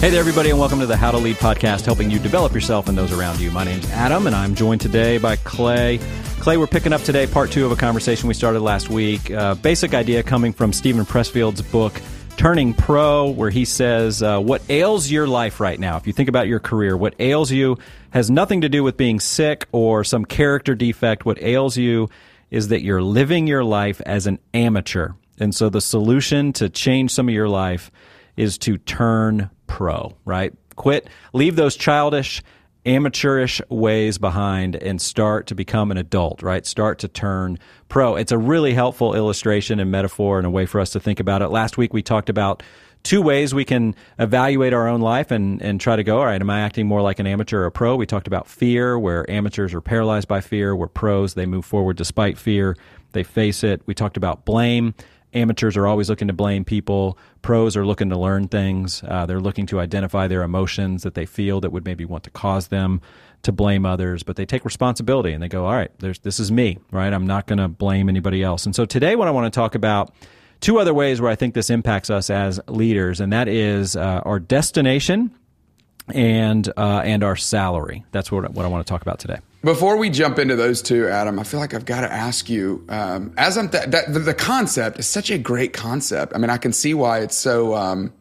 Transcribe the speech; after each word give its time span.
Hey 0.00 0.08
there, 0.08 0.20
everybody, 0.20 0.48
and 0.48 0.58
welcome 0.58 0.80
to 0.80 0.86
the 0.86 0.96
How 0.96 1.10
to 1.10 1.18
Lead 1.18 1.36
podcast, 1.36 1.84
helping 1.84 2.10
you 2.10 2.18
develop 2.18 2.54
yourself 2.54 2.88
and 2.88 2.96
those 2.96 3.12
around 3.12 3.38
you. 3.38 3.50
My 3.50 3.64
name's 3.64 3.86
Adam, 3.90 4.26
and 4.26 4.34
I'm 4.34 4.54
joined 4.54 4.80
today 4.80 5.18
by 5.18 5.36
Clay. 5.36 6.00
Clay, 6.38 6.56
we're 6.56 6.66
picking 6.66 6.94
up 6.94 7.02
today 7.02 7.26
part 7.26 7.50
two 7.50 7.66
of 7.66 7.70
a 7.70 7.76
conversation 7.76 8.26
we 8.26 8.32
started 8.32 8.60
last 8.60 8.88
week. 8.88 9.30
Uh, 9.30 9.56
basic 9.56 9.92
idea 9.92 10.22
coming 10.22 10.54
from 10.54 10.72
Steven 10.72 11.04
Pressfield's 11.04 11.60
book, 11.60 12.00
Turning 12.38 12.72
Pro, 12.72 13.28
where 13.28 13.50
he 13.50 13.66
says, 13.66 14.22
uh, 14.22 14.40
What 14.40 14.62
ails 14.70 15.10
your 15.10 15.26
life 15.26 15.60
right 15.60 15.78
now? 15.78 15.98
If 15.98 16.06
you 16.06 16.14
think 16.14 16.30
about 16.30 16.48
your 16.48 16.60
career, 16.60 16.96
what 16.96 17.14
ails 17.18 17.50
you 17.50 17.76
has 18.08 18.30
nothing 18.30 18.62
to 18.62 18.70
do 18.70 18.82
with 18.82 18.96
being 18.96 19.20
sick 19.20 19.68
or 19.70 20.02
some 20.02 20.24
character 20.24 20.74
defect. 20.74 21.26
What 21.26 21.42
ails 21.42 21.76
you 21.76 22.08
is 22.50 22.68
that 22.68 22.80
you're 22.80 23.02
living 23.02 23.46
your 23.46 23.64
life 23.64 24.00
as 24.06 24.26
an 24.26 24.38
amateur. 24.54 25.10
And 25.38 25.54
so 25.54 25.68
the 25.68 25.82
solution 25.82 26.54
to 26.54 26.70
change 26.70 27.10
some 27.10 27.28
of 27.28 27.34
your 27.34 27.50
life 27.50 27.90
is 28.34 28.56
to 28.56 28.78
turn 28.78 29.50
pro, 29.70 30.12
right? 30.24 30.52
Quit, 30.74 31.08
leave 31.32 31.54
those 31.54 31.76
childish, 31.76 32.42
amateurish 32.84 33.60
ways 33.68 34.18
behind 34.18 34.74
and 34.74 35.00
start 35.00 35.46
to 35.46 35.54
become 35.54 35.92
an 35.92 35.96
adult, 35.96 36.42
right? 36.42 36.66
Start 36.66 36.98
to 36.98 37.08
turn 37.08 37.56
pro. 37.88 38.16
It's 38.16 38.32
a 38.32 38.38
really 38.38 38.74
helpful 38.74 39.14
illustration 39.14 39.78
and 39.78 39.90
metaphor 39.90 40.38
and 40.38 40.46
a 40.46 40.50
way 40.50 40.66
for 40.66 40.80
us 40.80 40.90
to 40.90 41.00
think 41.00 41.20
about 41.20 41.40
it. 41.40 41.48
Last 41.48 41.78
week 41.78 41.94
we 41.94 42.02
talked 42.02 42.28
about 42.28 42.64
two 43.04 43.22
ways 43.22 43.54
we 43.54 43.64
can 43.64 43.94
evaluate 44.18 44.72
our 44.72 44.88
own 44.88 45.00
life 45.00 45.30
and, 45.30 45.62
and 45.62 45.80
try 45.80 45.94
to 45.94 46.02
go, 46.02 46.18
all 46.18 46.26
right, 46.26 46.40
am 46.40 46.50
I 46.50 46.60
acting 46.60 46.88
more 46.88 47.00
like 47.00 47.20
an 47.20 47.28
amateur 47.28 47.60
or 47.60 47.66
a 47.66 47.70
pro? 47.70 47.94
We 47.94 48.06
talked 48.06 48.26
about 48.26 48.48
fear, 48.48 48.98
where 48.98 49.30
amateurs 49.30 49.72
are 49.72 49.80
paralyzed 49.80 50.26
by 50.26 50.40
fear, 50.40 50.74
where 50.74 50.88
pros, 50.88 51.34
they 51.34 51.46
move 51.46 51.64
forward 51.64 51.96
despite 51.96 52.36
fear, 52.38 52.76
they 53.12 53.22
face 53.22 53.62
it. 53.62 53.82
We 53.86 53.94
talked 53.94 54.16
about 54.16 54.44
blame 54.44 54.94
amateurs 55.34 55.76
are 55.76 55.86
always 55.86 56.08
looking 56.08 56.28
to 56.28 56.34
blame 56.34 56.64
people. 56.64 57.18
Pros 57.42 57.76
are 57.76 57.86
looking 57.86 58.10
to 58.10 58.18
learn 58.18 58.48
things. 58.48 59.02
Uh, 59.06 59.26
they're 59.26 59.40
looking 59.40 59.66
to 59.66 59.80
identify 59.80 60.28
their 60.28 60.42
emotions 60.42 61.02
that 61.02 61.14
they 61.14 61.26
feel 61.26 61.60
that 61.60 61.70
would 61.70 61.84
maybe 61.84 62.04
want 62.04 62.24
to 62.24 62.30
cause 62.30 62.68
them 62.68 63.00
to 63.42 63.52
blame 63.52 63.86
others, 63.86 64.22
but 64.22 64.36
they 64.36 64.44
take 64.44 64.64
responsibility 64.64 65.32
and 65.32 65.42
they 65.42 65.48
go, 65.48 65.64
all 65.64 65.72
right, 65.72 65.90
this 65.98 66.40
is 66.40 66.52
me, 66.52 66.78
right? 66.90 67.12
I'm 67.12 67.26
not 67.26 67.46
going 67.46 67.58
to 67.58 67.68
blame 67.68 68.08
anybody 68.08 68.42
else. 68.42 68.66
And 68.66 68.74
so 68.74 68.84
today, 68.84 69.16
what 69.16 69.28
I 69.28 69.30
want 69.30 69.52
to 69.52 69.56
talk 69.56 69.74
about 69.74 70.12
two 70.60 70.78
other 70.78 70.92
ways 70.92 71.20
where 71.20 71.30
I 71.30 71.36
think 71.36 71.54
this 71.54 71.70
impacts 71.70 72.10
us 72.10 72.28
as 72.28 72.60
leaders, 72.68 73.20
and 73.20 73.32
that 73.32 73.48
is 73.48 73.96
uh, 73.96 74.20
our 74.24 74.38
destination 74.38 75.30
and 76.08 76.68
uh, 76.76 77.02
and 77.04 77.22
our 77.22 77.36
salary. 77.36 78.04
That's 78.12 78.30
what 78.32 78.52
what 78.52 78.64
I 78.64 78.68
want 78.68 78.86
to 78.86 78.90
talk 78.90 79.02
about 79.02 79.18
today. 79.18 79.38
Before 79.62 79.98
we 79.98 80.08
jump 80.08 80.38
into 80.38 80.56
those 80.56 80.80
two, 80.80 81.06
Adam, 81.06 81.38
I 81.38 81.44
feel 81.44 81.60
like 81.60 81.74
I've 81.74 81.84
got 81.84 82.00
to 82.00 82.10
ask 82.10 82.48
you. 82.48 82.84
Um, 82.88 83.34
as 83.36 83.58
I'm 83.58 83.68
th- 83.68 83.88
that, 83.88 84.10
the, 84.10 84.18
the, 84.18 84.32
concept 84.32 84.98
is 84.98 85.06
such 85.06 85.30
a 85.30 85.36
great 85.36 85.74
concept. 85.74 86.32
I 86.34 86.38
mean, 86.38 86.48
I 86.48 86.56
can 86.56 86.72
see 86.72 86.94
why 86.94 87.18
it's 87.18 87.36
so. 87.36 87.74
Um, 87.74 88.12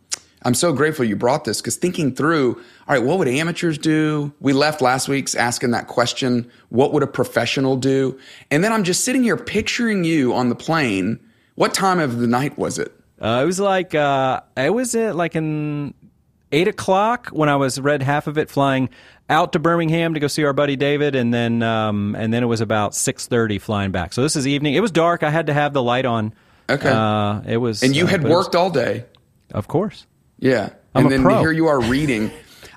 I'm 0.44 0.53
so 0.53 0.72
grateful 0.72 1.05
you 1.05 1.16
brought 1.16 1.44
this 1.44 1.61
because 1.61 1.75
thinking 1.75 2.16
through, 2.16 2.55
all 2.55 2.95
right, 2.95 3.03
what 3.03 3.19
would 3.19 3.27
amateurs 3.27 3.77
do? 3.77 4.33
We 4.39 4.53
left 4.53 4.81
last 4.81 5.09
week's 5.09 5.35
asking 5.35 5.72
that 5.72 5.88
question. 5.88 6.50
What 6.69 6.94
would 6.94 7.03
a 7.03 7.07
professional 7.07 7.75
do? 7.75 8.17
And 8.50 8.63
then 8.63 8.72
I'm 8.72 8.83
just 8.85 9.03
sitting 9.03 9.23
here 9.23 9.35
picturing 9.35 10.05
you 10.05 10.33
on 10.33 10.50
the 10.50 10.55
plane. 10.55 11.19
What 11.55 11.73
time 11.73 12.00
of 12.00 12.19
the 12.19 12.27
night 12.27 12.57
was 12.57 12.80
it? 12.80 12.94
Uh, 13.22 13.41
it 13.44 13.45
was 13.45 13.59
like 13.59 13.94
uh, 13.94 14.41
it 14.55 14.73
was 14.73 14.95
uh, 14.95 15.13
like 15.13 15.35
in 15.35 15.94
eight 16.52 16.67
o'clock 16.67 17.30
when 17.30 17.50
I 17.50 17.55
was 17.55 17.80
read 17.80 18.02
half 18.02 18.28
of 18.28 18.38
it 18.38 18.50
flying 18.50 18.89
out 19.30 19.53
to 19.53 19.59
Birmingham 19.59 20.16
to 20.16 20.19
go 20.19 20.28
see 20.28 20.44
our 20.44 20.53
buddy 20.53 20.75
David, 20.75 21.16
and 21.16 21.33
then 21.33 21.61
um, 21.61 22.16
and 22.16 22.33
then 22.33 22.44
it 22.44 22.47
was 22.47 22.61
about 22.61 22.95
six 22.95 23.28
thirty 23.28 23.59
flying 23.59 23.91
back. 23.91 24.14
So 24.14 24.22
this 24.22 24.36
is 24.36 24.47
evening. 24.47 24.73
It 24.73 24.81
was 24.81 24.91
dark. 24.91 25.23
I 25.23 25.30
had 25.30 25.47
to 25.47 25.53
have 25.53 25.73
the 25.73 25.83
light 25.83 26.06
on. 26.06 26.33
Okay. 26.69 26.89
Uh, 26.89 27.41
it 27.47 27.58
was. 27.58 27.83
And 27.83 27.95
you 27.95 28.06
uh, 28.06 28.08
had 28.08 28.23
worked 28.23 28.53
was, 28.53 28.56
all 28.56 28.69
day. 28.69 29.06
Of 29.53 29.67
course. 29.67 30.06
Yeah. 30.38 30.69
I'm 30.95 31.06
and 31.06 31.11
then 31.11 31.22
pro. 31.23 31.39
here 31.39 31.52
you 31.52 31.67
are 31.67 31.81
reading. 31.81 32.31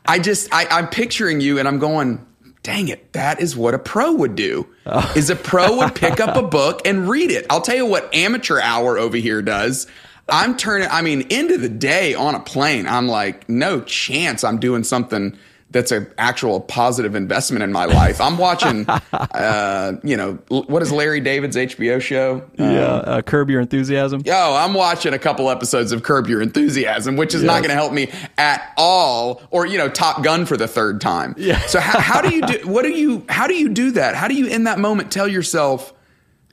I 0.05 0.19
just 0.19 0.53
I, 0.53 0.67
I'm 0.67 0.89
picturing 0.89 1.41
you, 1.41 1.59
and 1.59 1.67
I'm 1.67 1.79
going. 1.79 2.27
Dang 2.63 2.87
it, 2.87 3.13
that 3.15 3.41
is 3.41 3.57
what 3.57 3.75
a 3.75 3.79
pro 3.81 4.13
would 4.13 4.37
do. 4.37 4.69
Oh. 4.87 5.13
Is 5.17 5.31
a 5.31 5.35
pro 5.35 5.79
would 5.79 5.97
pick 5.97 6.21
up 6.21 6.37
a 6.37 6.43
book 6.49 6.87
and 6.87 7.09
read 7.09 7.33
it. 7.33 7.45
I'll 7.51 7.61
tell 7.61 7.75
you 7.75 7.87
what 7.87 8.15
amateur 8.15 8.61
hour 8.61 8.99
over 8.99 9.17
here 9.17 9.43
does. 9.43 9.89
I'm 10.29 10.57
turning, 10.57 10.89
I 10.91 11.03
mean, 11.03 11.23
into 11.31 11.59
the 11.59 11.69
day 11.69 12.15
on 12.15 12.35
a 12.35 12.41
plane, 12.41 12.87
I'm 12.87 13.09
like, 13.09 13.49
no 13.49 13.81
chance 13.81 14.45
I'm 14.45 14.59
doing 14.59 14.85
something 14.85 15.37
that's 15.73 15.91
an 15.91 16.07
actual 16.19 16.61
positive 16.61 17.15
investment 17.15 17.63
in 17.63 17.73
my 17.73 17.87
life. 17.87 18.21
I'm 18.21 18.39
watching, 18.39 18.85
uh, 19.13 19.93
you 20.05 20.17
know, 20.17 20.35
what 20.49 20.83
is 20.83 20.93
Larry 20.93 21.21
David's 21.21 21.57
HBO 21.57 22.01
show? 22.01 22.49
Yeah, 22.57 22.65
um, 22.65 23.03
uh, 23.07 23.23
Curb 23.23 23.51
Your 23.51 23.61
Enthusiasm. 23.61 24.23
Yo, 24.25 24.35
I'm 24.35 24.75
watching 24.75 25.15
a 25.15 25.19
couple 25.19 25.51
episodes 25.51 25.93
of 25.93 26.03
Curb 26.03 26.29
Your 26.29 26.43
Enthusiasm, 26.43 27.17
which 27.17 27.35
is 27.35 27.43
yes. 27.43 27.47
not 27.47 27.59
going 27.59 27.71
to 27.71 27.75
help 27.75 27.93
me 27.93 28.11
at 28.39 28.73
all. 28.77 29.43
Or 29.51 29.67
you 29.67 29.79
know, 29.79 29.89
Top 29.89 30.23
Gun 30.23 30.47
for 30.47 30.57
the 30.57 30.69
third 30.69 31.01
time. 31.01 31.35
Yeah. 31.39 31.59
So 31.67 31.81
how, 31.81 32.01
how 32.01 32.21
do 32.21 32.35
you 32.35 32.43
do? 32.43 32.53
What 32.73 32.83
do 32.83 32.91
you? 32.91 33.25
How 33.29 33.47
do 33.47 33.55
you 33.55 33.69
do 33.69 33.93
that? 33.93 34.15
How 34.15 34.29
do 34.29 34.35
you 34.35 34.47
in 34.47 34.65
that 34.65 34.79
moment 34.79 35.11
tell 35.11 35.29
yourself? 35.29 35.93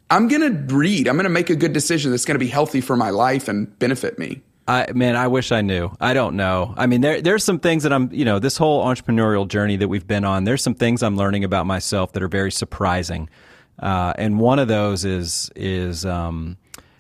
I'm 0.10 0.28
going 0.28 0.42
to 0.42 0.76
read. 0.76 1.08
I'm 1.08 1.16
going 1.16 1.26
to 1.26 1.30
make 1.30 1.50
a 1.50 1.56
good 1.56 1.74
decision 1.74 2.12
that's 2.12 2.26
going 2.26 2.36
to 2.36 2.40
be 2.44 2.48
healthy 2.48 2.82
for 2.82 2.96
my 2.96 3.10
life 3.10 3.48
and 3.48 3.78
benefit 3.80 4.18
me. 4.18 4.42
I 4.68 4.92
man, 4.94 5.16
I 5.16 5.28
wish 5.28 5.52
I 5.52 5.62
knew. 5.62 5.90
I 6.00 6.14
don't 6.14 6.36
know. 6.36 6.76
I 6.78 6.86
mean, 6.86 7.02
there 7.02 7.22
there's 7.22 7.44
some 7.44 7.60
things 7.60 7.84
that 7.84 7.92
I'm, 7.92 8.12
you 8.14 8.24
know, 8.24 8.38
this 8.38 8.56
whole 8.56 8.86
entrepreneurial 8.86 9.48
journey 9.48 9.78
that 9.78 9.88
we've 9.88 10.06
been 10.06 10.24
on. 10.24 10.44
There's 10.44 10.62
some 10.62 10.76
things 10.76 11.02
I'm 11.02 11.18
learning 11.18 11.44
about 11.44 11.66
myself 11.66 12.12
that 12.14 12.22
are 12.22 12.28
very 12.28 12.52
surprising, 12.52 13.30
uh, 13.80 14.14
and 14.16 14.40
one 14.40 14.60
of 14.60 14.68
those 14.68 15.06
is 15.06 15.50
is, 15.56 16.06
um, 16.06 16.58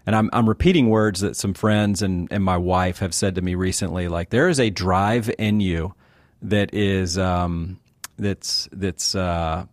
and 0.07 0.15
I'm 0.15 0.31
I'm 0.33 0.49
repeating 0.49 0.89
words 0.89 1.19
that 1.19 1.35
some 1.35 1.53
friends 1.53 2.01
and 2.01 2.27
and 2.31 2.43
my 2.43 2.57
wife 2.57 2.99
have 2.99 3.13
said 3.13 3.35
to 3.35 3.41
me 3.43 3.53
recently. 3.53 4.07
Like 4.07 4.31
there 4.31 4.49
is 4.49 4.59
a 4.59 4.71
drive 4.71 5.29
in 5.37 5.59
you 5.59 5.93
that 6.41 6.73
is 6.73 7.19
um, 7.19 7.79
that's 8.17 8.67
that's 8.71 9.13
uh, 9.13 9.65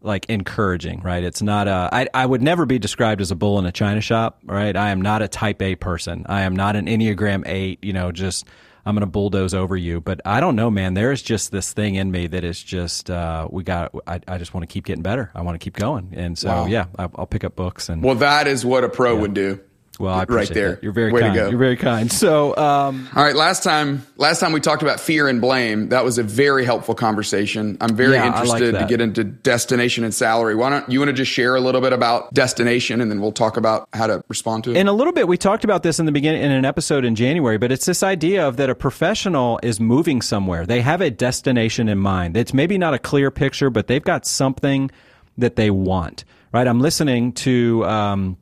like 0.00 0.26
encouraging, 0.26 1.00
right? 1.00 1.22
It's 1.22 1.42
not 1.42 1.68
a. 1.68 1.88
I, 1.92 2.08
I 2.14 2.26
would 2.26 2.42
never 2.42 2.66
be 2.66 2.78
described 2.78 3.20
as 3.20 3.30
a 3.30 3.36
bull 3.36 3.58
in 3.58 3.66
a 3.66 3.72
china 3.72 4.00
shop, 4.00 4.40
right? 4.44 4.76
I 4.76 4.90
am 4.90 5.02
not 5.02 5.22
a 5.22 5.28
type 5.28 5.60
A 5.62 5.74
person. 5.74 6.26
I 6.28 6.42
am 6.42 6.54
not 6.54 6.76
an 6.76 6.86
Enneagram 6.86 7.42
8, 7.46 7.82
you 7.82 7.92
know, 7.92 8.12
just 8.12 8.46
I'm 8.86 8.94
going 8.94 9.00
to 9.00 9.06
bulldoze 9.06 9.54
over 9.54 9.76
you. 9.76 10.00
But 10.00 10.20
I 10.24 10.40
don't 10.40 10.56
know, 10.56 10.70
man. 10.70 10.94
There's 10.94 11.20
just 11.20 11.52
this 11.52 11.72
thing 11.72 11.96
in 11.96 12.10
me 12.10 12.26
that 12.28 12.42
is 12.42 12.62
just, 12.62 13.10
uh, 13.10 13.46
we 13.50 13.62
got, 13.62 13.94
I, 14.06 14.20
I 14.26 14.38
just 14.38 14.54
want 14.54 14.68
to 14.68 14.72
keep 14.72 14.86
getting 14.86 15.02
better. 15.02 15.30
I 15.34 15.42
want 15.42 15.60
to 15.60 15.62
keep 15.62 15.74
going. 15.74 16.14
And 16.16 16.38
so, 16.38 16.48
wow. 16.48 16.66
yeah, 16.66 16.86
I, 16.98 17.06
will 17.06 17.26
pick 17.26 17.44
up 17.44 17.54
books 17.54 17.88
and. 17.88 18.02
Well, 18.02 18.14
that 18.16 18.46
is 18.46 18.64
what 18.64 18.84
a 18.84 18.88
pro 18.88 19.14
yeah. 19.14 19.20
would 19.20 19.34
do. 19.34 19.60
Well, 19.98 20.14
I 20.14 20.24
right 20.24 20.48
there. 20.48 20.72
That. 20.72 20.82
You're 20.82 20.92
very 20.92 21.10
Way 21.10 21.22
kind. 21.22 21.34
To 21.34 21.40
go. 21.40 21.48
You're 21.50 21.58
very 21.58 21.76
kind. 21.76 22.10
So, 22.12 22.56
um, 22.56 23.08
all 23.16 23.24
right. 23.24 23.34
Last 23.34 23.64
time, 23.64 24.06
last 24.16 24.38
time 24.38 24.52
we 24.52 24.60
talked 24.60 24.82
about 24.82 25.00
fear 25.00 25.28
and 25.28 25.40
blame. 25.40 25.88
That 25.88 26.04
was 26.04 26.18
a 26.18 26.22
very 26.22 26.64
helpful 26.64 26.94
conversation. 26.94 27.76
I'm 27.80 27.96
very 27.96 28.14
yeah, 28.14 28.26
interested 28.26 28.74
like 28.74 28.82
to 28.82 28.88
get 28.88 29.00
into 29.00 29.24
destination 29.24 30.04
and 30.04 30.14
salary. 30.14 30.54
Why 30.54 30.70
don't 30.70 30.88
you 30.88 31.00
want 31.00 31.08
to 31.08 31.14
just 31.14 31.32
share 31.32 31.56
a 31.56 31.60
little 31.60 31.80
bit 31.80 31.92
about 31.92 32.32
destination, 32.32 33.00
and 33.00 33.10
then 33.10 33.20
we'll 33.20 33.32
talk 33.32 33.56
about 33.56 33.88
how 33.92 34.06
to 34.06 34.22
respond 34.28 34.64
to 34.64 34.70
it. 34.70 34.76
In 34.76 34.86
a 34.86 34.92
little 34.92 35.12
bit, 35.12 35.26
we 35.26 35.36
talked 35.36 35.64
about 35.64 35.82
this 35.82 35.98
in 35.98 36.06
the 36.06 36.12
beginning 36.12 36.42
in 36.42 36.52
an 36.52 36.64
episode 36.64 37.04
in 37.04 37.16
January, 37.16 37.58
but 37.58 37.72
it's 37.72 37.86
this 37.86 38.04
idea 38.04 38.46
of 38.46 38.56
that 38.58 38.70
a 38.70 38.76
professional 38.76 39.58
is 39.64 39.80
moving 39.80 40.22
somewhere. 40.22 40.64
They 40.64 40.80
have 40.80 41.00
a 41.00 41.10
destination 41.10 41.88
in 41.88 41.98
mind. 41.98 42.36
It's 42.36 42.54
maybe 42.54 42.78
not 42.78 42.94
a 42.94 42.98
clear 43.00 43.32
picture, 43.32 43.68
but 43.68 43.88
they've 43.88 44.02
got 44.02 44.26
something 44.26 44.92
that 45.38 45.56
they 45.56 45.70
want. 45.70 46.24
Right? 46.52 46.68
I'm 46.68 46.80
listening 46.80 47.32
to. 47.32 47.84
Um, 47.84 48.36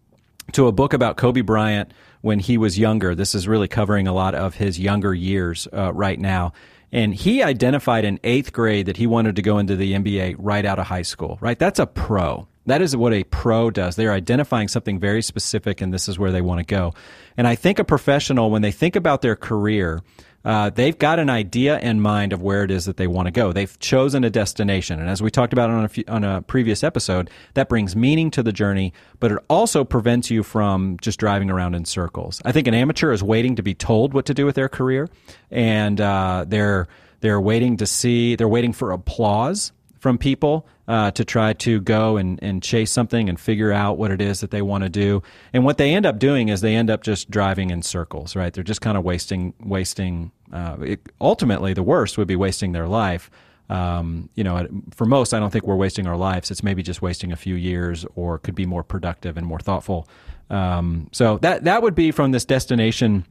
to 0.52 0.66
a 0.66 0.72
book 0.72 0.92
about 0.92 1.16
Kobe 1.16 1.40
Bryant 1.40 1.92
when 2.20 2.38
he 2.38 2.58
was 2.58 2.78
younger. 2.78 3.14
This 3.14 3.34
is 3.34 3.48
really 3.48 3.68
covering 3.68 4.06
a 4.08 4.12
lot 4.12 4.34
of 4.34 4.54
his 4.54 4.78
younger 4.78 5.14
years 5.14 5.68
uh, 5.72 5.92
right 5.92 6.18
now. 6.18 6.52
And 6.92 7.14
he 7.14 7.42
identified 7.42 8.04
in 8.04 8.20
eighth 8.24 8.52
grade 8.52 8.86
that 8.86 8.96
he 8.96 9.06
wanted 9.06 9.36
to 9.36 9.42
go 9.42 9.58
into 9.58 9.76
the 9.76 9.92
NBA 9.92 10.36
right 10.38 10.64
out 10.64 10.78
of 10.78 10.86
high 10.86 11.02
school, 11.02 11.36
right? 11.40 11.58
That's 11.58 11.78
a 11.78 11.86
pro. 11.86 12.46
That 12.66 12.82
is 12.82 12.96
what 12.96 13.12
a 13.12 13.24
pro 13.24 13.70
does. 13.70 13.96
They're 13.96 14.12
identifying 14.12 14.68
something 14.68 14.98
very 14.98 15.22
specific, 15.22 15.80
and 15.80 15.92
this 15.92 16.08
is 16.08 16.18
where 16.18 16.32
they 16.32 16.40
want 16.40 16.58
to 16.60 16.64
go. 16.64 16.94
And 17.36 17.46
I 17.46 17.54
think 17.54 17.78
a 17.78 17.84
professional, 17.84 18.50
when 18.50 18.62
they 18.62 18.72
think 18.72 18.96
about 18.96 19.22
their 19.22 19.36
career, 19.36 20.02
uh, 20.46 20.70
they've 20.70 20.96
got 20.96 21.18
an 21.18 21.28
idea 21.28 21.76
in 21.80 22.00
mind 22.00 22.32
of 22.32 22.40
where 22.40 22.62
it 22.62 22.70
is 22.70 22.84
that 22.84 22.96
they 22.96 23.08
want 23.08 23.26
to 23.26 23.32
go. 23.32 23.52
They've 23.52 23.78
chosen 23.80 24.22
a 24.22 24.30
destination, 24.30 25.00
and 25.00 25.10
as 25.10 25.20
we 25.20 25.28
talked 25.28 25.52
about 25.52 25.70
on 25.70 25.84
a, 25.84 25.88
few, 25.88 26.04
on 26.06 26.22
a 26.22 26.40
previous 26.40 26.84
episode, 26.84 27.28
that 27.54 27.68
brings 27.68 27.96
meaning 27.96 28.30
to 28.30 28.44
the 28.44 28.52
journey, 28.52 28.92
but 29.18 29.32
it 29.32 29.38
also 29.50 29.82
prevents 29.82 30.30
you 30.30 30.44
from 30.44 30.98
just 31.02 31.18
driving 31.18 31.50
around 31.50 31.74
in 31.74 31.84
circles. 31.84 32.40
I 32.44 32.52
think 32.52 32.68
an 32.68 32.74
amateur 32.74 33.10
is 33.10 33.24
waiting 33.24 33.56
to 33.56 33.62
be 33.64 33.74
told 33.74 34.14
what 34.14 34.26
to 34.26 34.34
do 34.34 34.46
with 34.46 34.54
their 34.54 34.68
career, 34.68 35.08
and 35.50 36.00
uh, 36.00 36.44
they're 36.46 36.86
they're 37.20 37.40
waiting 37.40 37.78
to 37.78 37.86
see, 37.86 38.36
they're 38.36 38.46
waiting 38.46 38.72
for 38.72 38.92
applause 38.92 39.72
from 40.06 40.18
people 40.18 40.68
uh, 40.86 41.10
to 41.10 41.24
try 41.24 41.52
to 41.52 41.80
go 41.80 42.16
and, 42.16 42.38
and 42.40 42.62
chase 42.62 42.92
something 42.92 43.28
and 43.28 43.40
figure 43.40 43.72
out 43.72 43.98
what 43.98 44.12
it 44.12 44.20
is 44.20 44.38
that 44.38 44.52
they 44.52 44.62
want 44.62 44.84
to 44.84 44.88
do. 44.88 45.20
And 45.52 45.64
what 45.64 45.78
they 45.78 45.92
end 45.92 46.06
up 46.06 46.20
doing 46.20 46.48
is 46.48 46.60
they 46.60 46.76
end 46.76 46.90
up 46.90 47.02
just 47.02 47.28
driving 47.28 47.70
in 47.70 47.82
circles, 47.82 48.36
right? 48.36 48.52
They're 48.52 48.62
just 48.62 48.80
kind 48.80 48.96
of 48.96 49.02
wasting 49.02 49.52
wasting. 49.58 50.30
Uh, 50.52 50.76
it, 50.80 51.00
ultimately, 51.20 51.74
the 51.74 51.82
worst 51.82 52.18
would 52.18 52.28
be 52.28 52.36
wasting 52.36 52.70
their 52.70 52.86
life. 52.86 53.32
Um, 53.68 54.28
you 54.36 54.44
know, 54.44 54.64
for 54.94 55.06
most, 55.06 55.34
I 55.34 55.40
don't 55.40 55.50
think 55.50 55.66
we're 55.66 55.74
wasting 55.74 56.06
our 56.06 56.16
lives. 56.16 56.52
It's 56.52 56.62
maybe 56.62 56.84
just 56.84 57.02
wasting 57.02 57.32
a 57.32 57.36
few 57.36 57.56
years, 57.56 58.06
or 58.14 58.38
could 58.38 58.54
be 58.54 58.64
more 58.64 58.84
productive 58.84 59.36
and 59.36 59.44
more 59.44 59.58
thoughtful. 59.58 60.06
Um, 60.50 61.08
so 61.10 61.38
that 61.38 61.64
that 61.64 61.82
would 61.82 61.96
be 61.96 62.12
from 62.12 62.30
this 62.30 62.44
destination 62.44 63.24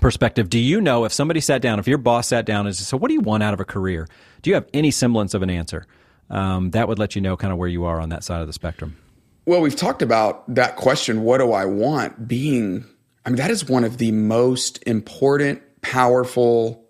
perspective, 0.00 0.48
do 0.48 0.58
you 0.58 0.80
know 0.80 1.04
if 1.04 1.12
somebody 1.12 1.40
sat 1.40 1.60
down, 1.60 1.80
if 1.80 1.88
your 1.88 1.98
boss 1.98 2.28
sat 2.28 2.46
down 2.46 2.66
and 2.66 2.76
said, 2.76 2.86
"So, 2.86 2.96
what 2.96 3.08
do 3.08 3.14
you 3.14 3.20
want 3.20 3.42
out 3.42 3.54
of 3.54 3.58
a 3.58 3.64
career?" 3.64 4.06
Do 4.40 4.50
you 4.50 4.54
have 4.54 4.66
any 4.72 4.90
semblance 4.90 5.34
of 5.34 5.42
an 5.42 5.50
answer? 5.50 5.86
Um, 6.30 6.70
that 6.70 6.88
would 6.88 6.98
let 6.98 7.14
you 7.14 7.20
know 7.20 7.36
kind 7.36 7.52
of 7.52 7.58
where 7.58 7.68
you 7.68 7.84
are 7.84 8.00
on 8.00 8.08
that 8.08 8.24
side 8.24 8.40
of 8.40 8.46
the 8.46 8.52
spectrum. 8.52 8.96
Well, 9.44 9.60
we've 9.60 9.76
talked 9.76 10.02
about 10.02 10.54
that 10.54 10.76
question, 10.76 11.22
what 11.22 11.38
do 11.38 11.52
I 11.52 11.64
want, 11.64 12.28
being, 12.28 12.84
I 13.26 13.30
mean, 13.30 13.36
that 13.36 13.50
is 13.50 13.68
one 13.68 13.84
of 13.84 13.98
the 13.98 14.12
most 14.12 14.82
important, 14.86 15.60
powerful, 15.82 16.84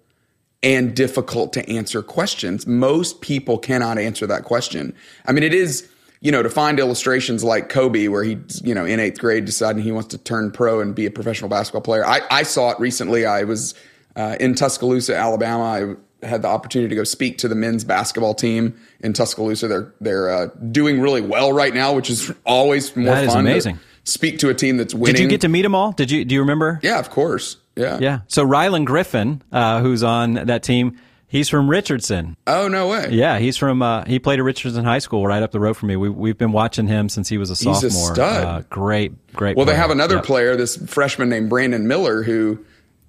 and 0.63 0.95
difficult 0.95 1.53
to 1.55 1.69
answer 1.69 2.03
questions. 2.03 2.67
Most 2.67 3.21
people 3.21 3.59
cannot 3.59 3.99
answer 3.99 4.27
that 4.27 4.45
question. 4.45 4.95
I 5.27 5.33
mean, 5.33 5.43
it 5.43 5.55
is, 5.55 5.89
you 6.21 6.31
know, 6.31 6.43
to 6.43 6.51
find 6.51 6.79
illustrations 6.79 7.43
like 7.43 7.69
Kobe, 7.69 8.07
where 8.07 8.23
he, 8.23 8.39
you 8.63 8.75
know, 8.75 8.85
in 8.85 9.01
eighth 9.01 9.19
grade 9.19 9.45
deciding 9.45 9.83
he 9.83 9.91
wants 9.91 10.09
to 10.09 10.19
turn 10.19 10.53
pro 10.53 10.81
and 10.81 10.95
be 10.95 11.07
a 11.07 11.11
professional 11.11 11.49
basketball 11.49 11.81
player. 11.81 12.07
I, 12.07 12.21
I 12.31 12.43
saw 12.45 12.71
it 12.71 12.79
recently. 12.79 13.27
I 13.27 13.43
was 13.43 13.75
uh, 14.15 14.37
in 14.39 14.55
Tuscaloosa, 14.55 15.17
Alabama. 15.17 15.65
I 15.65 15.97
had 16.23 16.43
the 16.43 16.49
opportunity 16.49 16.89
to 16.91 16.95
go 16.95 17.05
speak 17.05 17.39
to 17.39 17.49
the 17.49 17.55
men's 17.55 17.85
basketball 17.85 18.35
team 18.35 18.79
in 19.01 19.13
Tuscaloosa. 19.13 19.69
They're 19.69 19.93
they're 20.01 20.31
uh, 20.31 20.47
doing 20.71 21.01
really 21.01 21.21
well 21.21 21.53
right 21.53 21.75
now, 21.75 21.93
which 21.95 22.11
is 22.11 22.33
always 22.47 22.95
more 22.97 23.15
that 23.15 23.27
fun. 23.27 23.41
amazing. 23.41 23.79
speak 24.05 24.39
to 24.41 24.49
a 24.49 24.55
team 24.55 24.77
that's 24.77 24.95
winning. 24.95 25.15
Did 25.15 25.23
you 25.23 25.29
get 25.29 25.41
to 25.43 25.49
meet 25.49 25.63
them 25.63 25.75
all? 25.75 25.93
Did 25.93 26.11
you? 26.11 26.25
Do 26.25 26.35
you 26.35 26.41
remember? 26.41 26.81
Yeah, 26.83 26.99
of 26.99 27.11
course. 27.11 27.57
Yeah. 27.77 27.99
Yeah. 28.01 28.21
So 28.29 28.47
Rylan 28.47 28.85
Griffin, 28.85 29.43
uh, 29.51 29.81
who's 29.81 30.03
on 30.03 30.35
that 30.35 30.63
team, 30.63 30.99
he's 31.27 31.49
from 31.49 31.71
Richardson. 31.71 32.37
Oh 32.47 32.69
no 32.69 32.89
way. 32.89 33.09
Yeah, 33.11 33.39
he's 33.39 33.57
from. 33.57 33.81
Uh, 33.83 34.05
he 34.05 34.19
played 34.19 34.39
at 34.39 34.45
Richardson 34.45 34.85
High 34.85 34.99
School 34.99 35.27
right 35.27 35.43
up 35.43 35.53
the 35.53 35.61
road 35.61 35.77
from 35.77 35.89
me. 35.89 35.97
We, 35.97 36.09
we've 36.11 36.37
been 36.39 36.53
watching 36.53 36.87
him 36.87 37.09
since 37.09 37.29
he 37.29 37.39
was 37.39 37.51
a 37.51 37.57
sophomore. 37.57 37.81
He's 37.83 37.85
a 37.85 38.15
stud. 38.15 38.45
Uh, 38.45 38.63
great, 38.71 39.33
great. 39.33 39.57
Well, 39.57 39.65
player. 39.65 39.75
they 39.77 39.81
have 39.81 39.91
another 39.91 40.17
Yep. 40.17 40.25
player, 40.25 40.57
this 40.57 40.77
freshman 40.77 41.29
named 41.31 41.49
Brandon 41.49 41.89
Miller, 41.89 42.23
who 42.23 42.59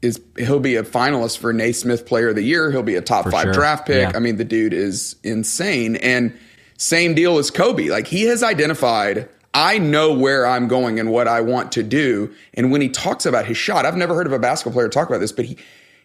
is 0.03 0.19
he'll 0.37 0.59
be 0.59 0.75
a 0.75 0.83
finalist 0.83 1.37
for 1.37 1.53
Naismith 1.53 2.05
Player 2.05 2.29
of 2.29 2.35
the 2.35 2.43
Year. 2.43 2.71
He'll 2.71 2.83
be 2.83 2.95
a 2.95 3.01
top 3.01 3.29
five 3.29 3.43
sure. 3.43 3.53
draft 3.53 3.87
pick. 3.87 4.09
Yeah. 4.09 4.15
I 4.15 4.19
mean, 4.19 4.35
the 4.35 4.43
dude 4.43 4.73
is 4.73 5.15
insane. 5.23 5.95
And 5.97 6.37
same 6.77 7.13
deal 7.13 7.37
as 7.37 7.49
Kobe. 7.49 7.89
Like 7.89 8.07
he 8.07 8.23
has 8.23 8.43
identified. 8.43 9.29
I 9.53 9.77
know 9.77 10.13
where 10.13 10.45
I'm 10.45 10.67
going 10.67 10.99
and 10.99 11.11
what 11.11 11.27
I 11.27 11.41
want 11.41 11.71
to 11.73 11.83
do. 11.83 12.33
And 12.55 12.71
when 12.71 12.81
he 12.81 12.89
talks 12.89 13.25
about 13.25 13.45
his 13.45 13.55
shot, 13.55 13.85
I've 13.85 13.95
never 13.95 14.15
heard 14.15 14.25
of 14.25 14.33
a 14.33 14.39
basketball 14.39 14.73
player 14.73 14.89
talk 14.89 15.07
about 15.07 15.19
this, 15.19 15.31
but 15.31 15.45
he 15.45 15.57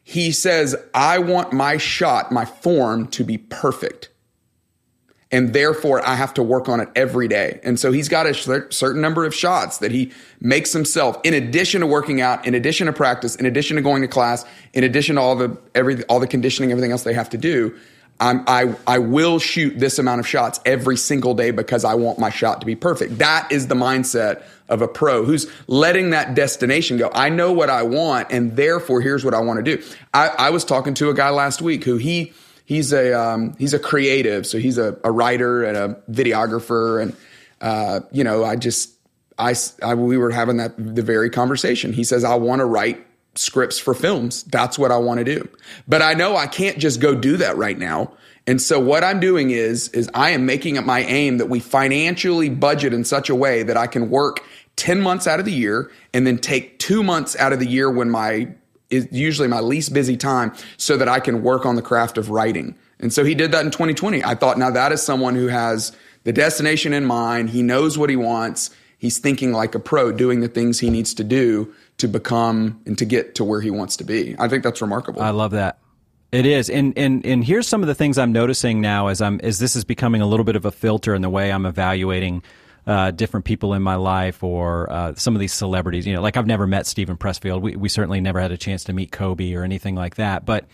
he 0.05 0.33
says, 0.33 0.75
I 0.94 1.19
want 1.19 1.53
my 1.53 1.77
shot, 1.77 2.33
my 2.33 2.47
form 2.47 3.09
to 3.09 3.25
be 3.25 3.37
perfect 3.37 4.09
and 5.31 5.53
therefore 5.53 6.07
I 6.07 6.15
have 6.15 6.33
to 6.35 6.43
work 6.43 6.69
on 6.69 6.81
it 6.81 6.89
every 6.97 7.29
day. 7.29 7.61
And 7.63 7.79
so 7.79 7.93
he's 7.93 8.09
got 8.09 8.27
a 8.27 8.35
cer- 8.35 8.71
certain 8.71 9.03
number 9.03 9.25
of 9.25 9.35
shots 9.35 9.79
that 9.79 9.93
he 9.93 10.13
makes 10.41 10.73
himself 10.73 11.19
in 11.23 11.35
addition 11.35 11.83
to 11.83 11.87
working 11.87 12.21
out, 12.21 12.47
in 12.47 12.55
addition 12.55 12.87
to 12.87 12.93
practice, 12.93 13.37
in 13.37 13.47
addition 13.47 13.77
to 13.77 13.83
going 13.83 14.03
to 14.03 14.09
class, 14.09 14.45
in 14.73 14.85
addition 14.85 15.17
to 15.17 15.21
all 15.21 15.37
the 15.37 15.57
every 15.75 16.03
all 16.05 16.21
the 16.21 16.27
conditioning, 16.27 16.71
everything 16.71 16.93
else 16.93 17.03
they 17.03 17.15
have 17.15 17.31
to 17.31 17.39
do. 17.39 17.77
I'm, 18.21 18.43
I 18.49 18.75
I 18.87 18.99
will 18.99 19.39
shoot 19.39 19.79
this 19.79 19.99
amount 19.99 20.21
of 20.21 20.27
shots 20.27 20.59
every 20.65 20.97
single 20.97 21.35
day 21.35 21.53
because 21.53 21.85
I 21.85 21.95
want 21.95 22.19
my 22.19 22.31
shot 22.31 22.61
to 22.61 22.67
be 22.67 22.75
perfect. 22.75 23.19
That 23.19 23.51
is 23.53 23.69
the 23.69 23.77
mindset 23.77 24.43
of 24.69 24.83
a 24.83 24.89
pro 24.89 25.25
who's 25.25 25.51
letting 25.69 26.11
that 26.11 26.35
destination 26.35 26.97
go. 26.97 27.11
I 27.15 27.29
know 27.29 27.53
what 27.53 27.71
I 27.71 27.83
want, 27.83 28.33
and 28.33 28.57
therefore 28.57 29.01
here's 29.01 29.25
what 29.25 29.35
I 29.35 29.41
want 29.41 29.65
to 29.65 29.77
do. 29.77 29.83
I, 30.13 30.29
I 30.29 30.51
was 30.51 30.65
talking 30.65 30.95
to 30.95 31.11
a 31.11 31.15
guy 31.15 31.31
last 31.31 31.63
week 31.63 31.85
who 31.85 31.97
he 31.97 32.33
he's 32.69 32.93
a 32.93 33.19
um, 33.19 33.56
he's 33.59 33.73
a 33.73 33.79
creative, 33.79 34.47
so 34.47 34.59
he's 34.59 34.76
a, 34.76 34.99
a 35.03 35.11
writer 35.11 35.65
and 35.65 35.76
a 35.76 36.00
videographer, 36.11 37.03
and 37.03 37.17
uh, 37.62 38.00
you 38.12 38.23
know, 38.23 38.44
I 38.44 38.56
just 38.56 38.93
I, 39.38 39.55
I 39.82 39.94
we 39.94 40.19
were 40.19 40.31
having 40.31 40.59
that 40.59 40.75
the 40.76 41.03
very 41.03 41.31
conversation. 41.31 41.94
He 41.94 42.05
says 42.05 42.25
I 42.25 42.35
want 42.35 42.61
to 42.61 42.67
write 42.67 43.05
scripts 43.35 43.79
for 43.79 43.94
films. 43.94 44.43
That's 44.44 44.79
what 44.79 44.93
I 44.93 44.99
want 44.99 45.19
to 45.19 45.25
do, 45.25 45.49
but 45.88 46.03
I 46.03 46.12
know 46.12 46.37
I 46.37 46.47
can't 46.47 46.79
just 46.79 47.00
go 47.00 47.15
do 47.15 47.38
that 47.38 47.56
right 47.56 47.79
now. 47.79 48.12
And 48.47 48.62
so 48.62 48.79
what 48.79 49.03
I'm 49.03 49.19
doing 49.19 49.50
is 49.50 49.88
is 49.88 50.11
I 50.12 50.31
am 50.31 50.44
making 50.44 50.76
it 50.76 50.85
my 50.85 51.00
aim 51.00 51.38
that 51.38 51.47
we 51.47 51.61
financially 51.61 52.50
budget 52.50 52.93
in 52.93 53.05
such 53.05 53.31
a 53.31 53.35
way 53.35 53.62
that 53.62 53.79
I 53.79 53.87
can 53.87 54.11
work 54.11 54.44
10 54.76 55.00
months 55.00 55.26
out 55.26 55.41
of 55.41 55.47
the 55.47 55.53
year 55.53 55.91
and 56.12 56.26
then 56.26 56.38
take 56.38 56.79
2 56.79 57.03
months 57.03 57.35
out 57.37 57.53
of 57.53 57.59
the 57.61 57.67
year 57.67 57.91
when 57.91 58.11
my 58.11 58.49
is 58.90 59.08
usually 59.11 59.49
my 59.49 59.61
least 59.61 59.93
busy 59.93 60.17
time 60.17 60.52
so 60.76 60.96
that 60.96 61.08
I 61.08 61.20
can 61.20 61.43
work 61.43 61.67
on 61.67 61.76
the 61.76 61.82
craft 61.82 62.19
of 62.19 62.31
writing. 62.31 62.75
And 63.00 63.12
so 63.12 63.25
he 63.25 63.35
did 63.35 63.52
that 63.52 63.64
in 63.64 63.70
2020. 63.70 64.25
I 64.25 64.35
thought, 64.35 64.58
now 64.58 64.70
that 64.70 64.93
is 64.93 65.02
someone 65.02 65.35
who 65.35 65.49
has 65.49 65.93
the 66.25 66.32
destination 66.32 66.93
in 66.93 67.05
mind. 67.05 67.50
He 67.50 67.62
knows 67.62 67.96
what 67.96 68.11
he 68.11 68.17
wants. 68.17 68.70
He's 68.99 69.19
thinking 69.19 69.52
like 69.52 69.75
a 69.75 69.79
pro, 69.79 70.12
doing 70.12 70.40
the 70.40 70.49
things 70.49 70.81
he 70.81 70.90
needs 70.90 71.14
to 71.14 71.25
do 71.25 71.73
to 71.99 72.08
become 72.08 72.81
and 72.85 72.99
to 72.99 73.05
get 73.05 73.35
to 73.37 73.44
where 73.44 73.61
he 73.61 73.70
wants 73.70 73.96
to 73.96 74.05
be. 74.05 74.37
I 74.38 74.49
think 74.49 74.64
that's 74.64 74.82
remarkable. 74.82 75.23
I 75.23 75.31
love 75.31 75.52
that. 75.52 75.79
It 76.31 76.44
is, 76.44 76.69
and 76.69 76.93
and 76.99 77.25
and 77.25 77.43
here's 77.43 77.67
some 77.67 77.81
of 77.81 77.87
the 77.87 77.94
things 77.94 78.19
I'm 78.19 78.32
noticing 78.32 78.82
now 78.82 79.06
as 79.06 79.23
I'm 79.23 79.41
as 79.43 79.58
this 79.58 79.75
is 79.75 79.84
becoming 79.84 80.20
a 80.20 80.26
little 80.26 80.44
bit 80.44 80.56
of 80.56 80.67
a 80.67 80.70
filter 80.70 81.14
in 81.14 81.23
the 81.23 81.31
way 81.31 81.50
I'm 81.50 81.64
evaluating 81.64 82.43
uh, 82.88 83.11
different 83.11 83.44
people 83.44 83.75
in 83.75 83.82
my 83.82 83.96
life 83.96 84.43
or 84.43 84.90
uh, 84.90 85.14
some 85.14 85.37
of 85.37 85.40
these 85.40 85.52
celebrities. 85.52 86.06
You 86.06 86.14
know, 86.14 86.23
like 86.23 86.37
I've 86.37 86.46
never 86.46 86.67
met 86.67 86.87
Steven 86.87 87.17
Pressfield. 87.17 87.61
We 87.61 87.76
we 87.76 87.88
certainly 87.88 88.20
never 88.20 88.40
had 88.40 88.50
a 88.50 88.56
chance 88.56 88.82
to 88.85 88.93
meet 88.93 89.12
Kobe 89.12 89.52
or 89.52 89.62
anything 89.62 89.94
like 89.94 90.17
that. 90.17 90.46
But 90.46 90.64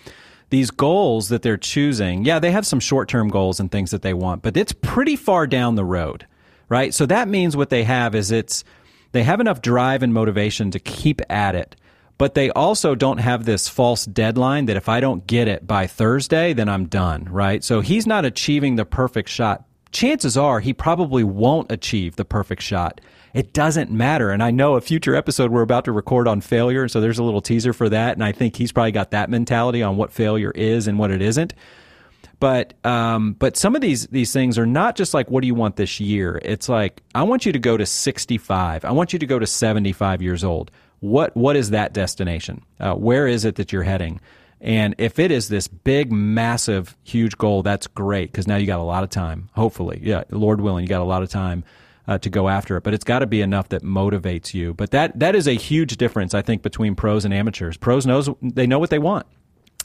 these 0.50 0.70
goals 0.70 1.28
that 1.28 1.42
they're 1.42 1.56
choosing, 1.56 2.24
yeah, 2.24 2.38
they 2.38 2.52
have 2.52 2.64
some 2.64 2.80
short 2.80 3.08
term 3.08 3.28
goals 3.28 3.58
and 3.58 3.70
things 3.70 3.90
that 3.90 4.02
they 4.02 4.14
want, 4.14 4.42
but 4.42 4.56
it's 4.56 4.72
pretty 4.72 5.16
far 5.16 5.46
down 5.48 5.74
the 5.74 5.84
road, 5.84 6.26
right? 6.68 6.94
So 6.94 7.04
that 7.06 7.26
means 7.28 7.56
what 7.56 7.70
they 7.70 7.82
have 7.82 8.14
is 8.14 8.30
it's 8.30 8.62
they 9.10 9.24
have 9.24 9.40
enough 9.40 9.60
drive 9.60 10.04
and 10.04 10.14
motivation 10.14 10.70
to 10.70 10.78
keep 10.78 11.20
at 11.28 11.54
it 11.56 11.76
but 12.16 12.34
they 12.34 12.50
also 12.50 12.94
don't 12.94 13.18
have 13.18 13.44
this 13.44 13.68
false 13.68 14.04
deadline 14.04 14.66
that 14.66 14.76
if 14.76 14.88
I 14.88 15.00
don't 15.00 15.26
get 15.26 15.48
it 15.48 15.66
by 15.66 15.88
Thursday, 15.88 16.52
then 16.52 16.68
I'm 16.68 16.86
done, 16.86 17.24
right? 17.24 17.62
So 17.64 17.80
he's 17.80 18.06
not 18.06 18.24
achieving 18.24 18.76
the 18.76 18.84
perfect 18.84 19.28
shot. 19.28 19.64
Chances 19.94 20.36
are 20.36 20.58
he 20.58 20.72
probably 20.72 21.22
won't 21.22 21.70
achieve 21.70 22.16
the 22.16 22.24
perfect 22.24 22.62
shot. 22.62 23.00
It 23.32 23.52
doesn't 23.52 23.92
matter. 23.92 24.30
And 24.30 24.42
I 24.42 24.50
know 24.50 24.74
a 24.74 24.80
future 24.80 25.14
episode 25.14 25.52
we're 25.52 25.62
about 25.62 25.84
to 25.84 25.92
record 25.92 26.26
on 26.26 26.40
failure. 26.40 26.88
So 26.88 27.00
there's 27.00 27.20
a 27.20 27.22
little 27.22 27.40
teaser 27.40 27.72
for 27.72 27.88
that. 27.88 28.14
And 28.14 28.24
I 28.24 28.32
think 28.32 28.56
he's 28.56 28.72
probably 28.72 28.90
got 28.90 29.12
that 29.12 29.30
mentality 29.30 29.84
on 29.84 29.96
what 29.96 30.10
failure 30.10 30.50
is 30.50 30.88
and 30.88 30.98
what 30.98 31.12
it 31.12 31.22
isn't. 31.22 31.54
But 32.40 32.74
um, 32.84 33.34
but 33.34 33.56
some 33.56 33.76
of 33.76 33.82
these 33.82 34.08
these 34.08 34.32
things 34.32 34.58
are 34.58 34.66
not 34.66 34.96
just 34.96 35.14
like 35.14 35.30
what 35.30 35.42
do 35.42 35.46
you 35.46 35.54
want 35.54 35.76
this 35.76 36.00
year? 36.00 36.40
It's 36.44 36.68
like 36.68 37.00
I 37.14 37.22
want 37.22 37.46
you 37.46 37.52
to 37.52 37.58
go 37.60 37.76
to 37.76 37.86
65. 37.86 38.84
I 38.84 38.90
want 38.90 39.12
you 39.12 39.20
to 39.20 39.26
go 39.26 39.38
to 39.38 39.46
75 39.46 40.20
years 40.20 40.42
old. 40.42 40.72
What 40.98 41.36
what 41.36 41.54
is 41.54 41.70
that 41.70 41.92
destination? 41.92 42.64
Uh, 42.80 42.94
where 42.94 43.28
is 43.28 43.44
it 43.44 43.54
that 43.54 43.72
you're 43.72 43.84
heading? 43.84 44.20
And 44.64 44.94
if 44.96 45.18
it 45.18 45.30
is 45.30 45.48
this 45.48 45.68
big, 45.68 46.10
massive, 46.10 46.96
huge 47.04 47.36
goal, 47.36 47.62
that's 47.62 47.86
great 47.86 48.32
because 48.32 48.46
now 48.46 48.56
you 48.56 48.66
got 48.66 48.80
a 48.80 48.82
lot 48.82 49.04
of 49.04 49.10
time. 49.10 49.50
Hopefully, 49.54 50.00
yeah, 50.02 50.24
Lord 50.30 50.62
willing, 50.62 50.84
you 50.84 50.88
got 50.88 51.02
a 51.02 51.04
lot 51.04 51.22
of 51.22 51.28
time 51.28 51.64
uh, 52.08 52.16
to 52.16 52.30
go 52.30 52.48
after 52.48 52.78
it. 52.78 52.82
But 52.82 52.94
it's 52.94 53.04
got 53.04 53.18
to 53.18 53.26
be 53.26 53.42
enough 53.42 53.68
that 53.68 53.82
motivates 53.82 54.54
you. 54.54 54.72
But 54.72 54.90
that 54.92 55.18
that 55.20 55.36
is 55.36 55.46
a 55.46 55.52
huge 55.52 55.98
difference, 55.98 56.32
I 56.32 56.40
think, 56.40 56.62
between 56.62 56.94
pros 56.94 57.26
and 57.26 57.34
amateurs. 57.34 57.76
Pros 57.76 58.06
knows 58.06 58.30
they 58.40 58.66
know 58.66 58.78
what 58.78 58.88
they 58.88 58.98
want. 58.98 59.26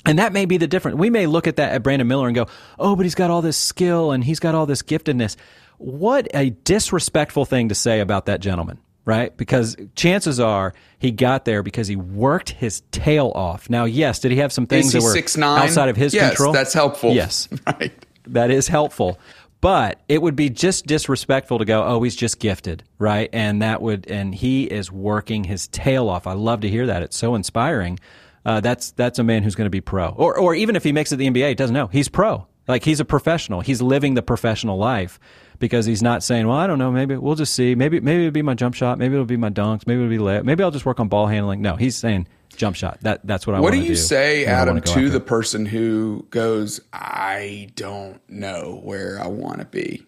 And 0.06 0.18
that 0.18 0.32
may 0.32 0.46
be 0.46 0.56
the 0.56 0.68
difference. 0.68 0.98
We 0.98 1.10
may 1.10 1.28
look 1.28 1.46
at 1.46 1.58
that 1.58 1.74
at 1.74 1.84
Brandon 1.84 2.08
Miller 2.08 2.28
and 2.28 2.36
go, 2.36 2.48
"Oh, 2.80 2.96
but 2.96 3.06
he's 3.06 3.16
got 3.16 3.30
all 3.30 3.42
this 3.42 3.58
skill 3.58 4.12
and 4.14 4.24
he's 4.24 4.40
got 4.40 4.56
all 4.56 4.66
this 4.66 4.82
giftedness." 4.82 5.36
What 5.78 6.30
a 6.34 6.52
disrespectful 6.52 7.44
thing 7.44 7.68
to 7.68 7.76
say 7.76 8.00
about 8.00 8.28
that 8.28 8.40
gentleman, 8.40 8.80
right? 9.06 9.36
Because 9.36 9.76
chances 9.96 10.40
are 10.40 10.74
he 11.00 11.12
got 11.12 11.46
there 11.46 11.64
because 11.64 11.88
he 11.88 11.96
worked 11.96 12.50
his 12.52 12.82
tail 12.92 13.32
off. 13.36 13.70
Now, 13.70 13.86
yes, 13.86 14.20
did 14.20 14.32
he 14.32 14.38
have 14.38 14.52
some 14.52 14.68
things 14.68 14.94
that 14.94 15.02
were 15.02 15.16
6'9"? 15.16 15.44
outside 15.58 15.90
of 15.90 15.98
his 15.98 16.14
yes, 16.14 16.30
control? 16.30 16.54
That's 16.54 16.74
helpful. 16.74 17.14
Yes, 17.14 17.50
right. 17.68 17.94
that 18.28 18.52
is 18.52 18.68
helpful. 18.68 19.20
But 19.62 20.00
it 20.08 20.22
would 20.22 20.38
be 20.38 20.50
just 20.50 20.86
disrespectful 20.86 21.60
to 21.60 21.66
go, 21.66 21.84
oh, 21.84 22.02
he's 22.02 22.16
just 22.16 22.40
gifted, 22.40 22.84
right? 22.98 23.30
And 23.34 23.62
that 23.62 23.82
would, 23.82 24.08
and 24.10 24.34
he 24.34 24.64
is 24.64 24.90
working 24.90 25.44
his 25.44 25.68
tail 25.68 26.08
off. 26.08 26.28
I 26.28 26.34
love 26.34 26.62
to 26.62 26.70
hear 26.70 26.88
that. 26.88 27.04
It's 27.04 27.18
so 27.18 27.36
inspiring. 27.36 28.00
Uh, 28.46 28.62
that's 28.62 28.92
that's 28.92 29.20
a 29.20 29.24
man 29.24 29.44
who's 29.44 29.56
going 29.56 29.66
to 29.66 29.70
be 29.70 29.82
pro, 29.82 30.10
or 30.10 30.38
or 30.38 30.56
even 30.56 30.78
if 30.78 30.84
he 30.84 30.94
makes 30.94 31.12
it 31.12 31.18
to 31.18 31.18
the 31.18 31.28
NBA, 31.28 31.58
doesn't 31.58 31.74
know 31.74 31.88
he's 31.88 32.08
pro. 32.08 32.48
Like 32.70 32.86
he's 32.86 33.00
a 33.00 33.06
professional. 33.06 33.62
He's 33.62 33.82
living 33.82 34.14
the 34.14 34.22
professional 34.22 34.78
life 34.78 35.20
because 35.60 35.86
he's 35.86 36.02
not 36.02 36.24
saying, 36.24 36.48
well, 36.48 36.58
I 36.58 36.68
don't 36.68 36.80
know, 36.80 36.92
maybe 36.92 37.16
we'll 37.16 37.36
just 37.36 37.54
see. 37.54 37.76
Maybe 37.76 38.00
maybe 38.00 38.22
it'll 38.22 38.32
be 38.32 38.42
my 38.42 38.54
jump 38.56 38.76
shot. 38.76 38.98
Maybe 38.98 39.14
it'll 39.14 39.26
be 39.26 39.38
my 39.38 39.50
dunks. 39.50 39.86
Maybe 39.86 40.02
it'll 40.02 40.10
be 40.10 40.18
layup. 40.18 40.44
Maybe 40.44 40.64
I'll 40.64 40.72
just 40.72 40.86
work 40.86 41.00
on 41.00 41.08
ball 41.08 41.28
handling. 41.28 41.62
No, 41.62 41.76
he's 41.76 41.96
saying 41.96 42.28
jump 42.56 42.76
shot. 42.76 43.00
That 43.02 43.26
that's 43.26 43.46
what 43.46 43.56
I 43.56 43.60
What 43.60 43.72
do 43.72 43.80
you 43.80 43.90
do. 43.90 43.96
say, 43.96 44.46
Adam, 44.46 44.82
to 44.82 45.10
the 45.10 45.20
person 45.20 45.66
who 45.66 46.26
goes, 46.30 46.80
I 46.94 47.70
don't 47.76 48.22
know 48.30 48.80
where 48.84 49.20
I 49.22 49.28
want 49.28 49.60
to 49.60 49.66
be? 49.66 50.04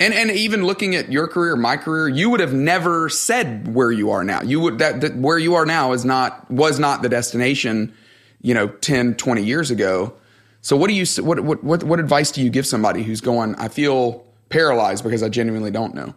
And 0.00 0.12
and 0.14 0.30
even 0.30 0.64
looking 0.64 0.96
at 0.96 1.12
your 1.12 1.28
career, 1.28 1.54
my 1.54 1.76
career, 1.76 2.08
you 2.08 2.28
would 2.30 2.40
have 2.40 2.52
never 2.52 3.08
said 3.08 3.72
where 3.72 3.92
you 3.92 4.10
are 4.10 4.24
now. 4.24 4.42
You 4.42 4.58
would 4.60 4.78
that, 4.78 5.00
that 5.00 5.16
where 5.16 5.38
you 5.38 5.54
are 5.54 5.64
now 5.66 5.92
is 5.92 6.04
not 6.04 6.50
was 6.50 6.80
not 6.80 7.02
the 7.02 7.08
destination, 7.08 7.94
you 8.40 8.52
know, 8.52 8.68
10, 8.68 9.14
20 9.14 9.44
years 9.44 9.70
ago. 9.70 10.14
So 10.60 10.76
what 10.76 10.88
do 10.88 10.94
you 10.94 11.06
what 11.22 11.40
what 11.40 11.62
what, 11.62 11.84
what 11.84 12.00
advice 12.00 12.32
do 12.32 12.42
you 12.42 12.50
give 12.50 12.66
somebody 12.66 13.04
who's 13.04 13.20
going, 13.20 13.54
I 13.56 13.68
feel 13.68 14.24
paralyzed 14.52 15.02
because 15.02 15.22
I 15.22 15.28
genuinely 15.28 15.70
don't 15.70 15.94
know? 15.94 16.14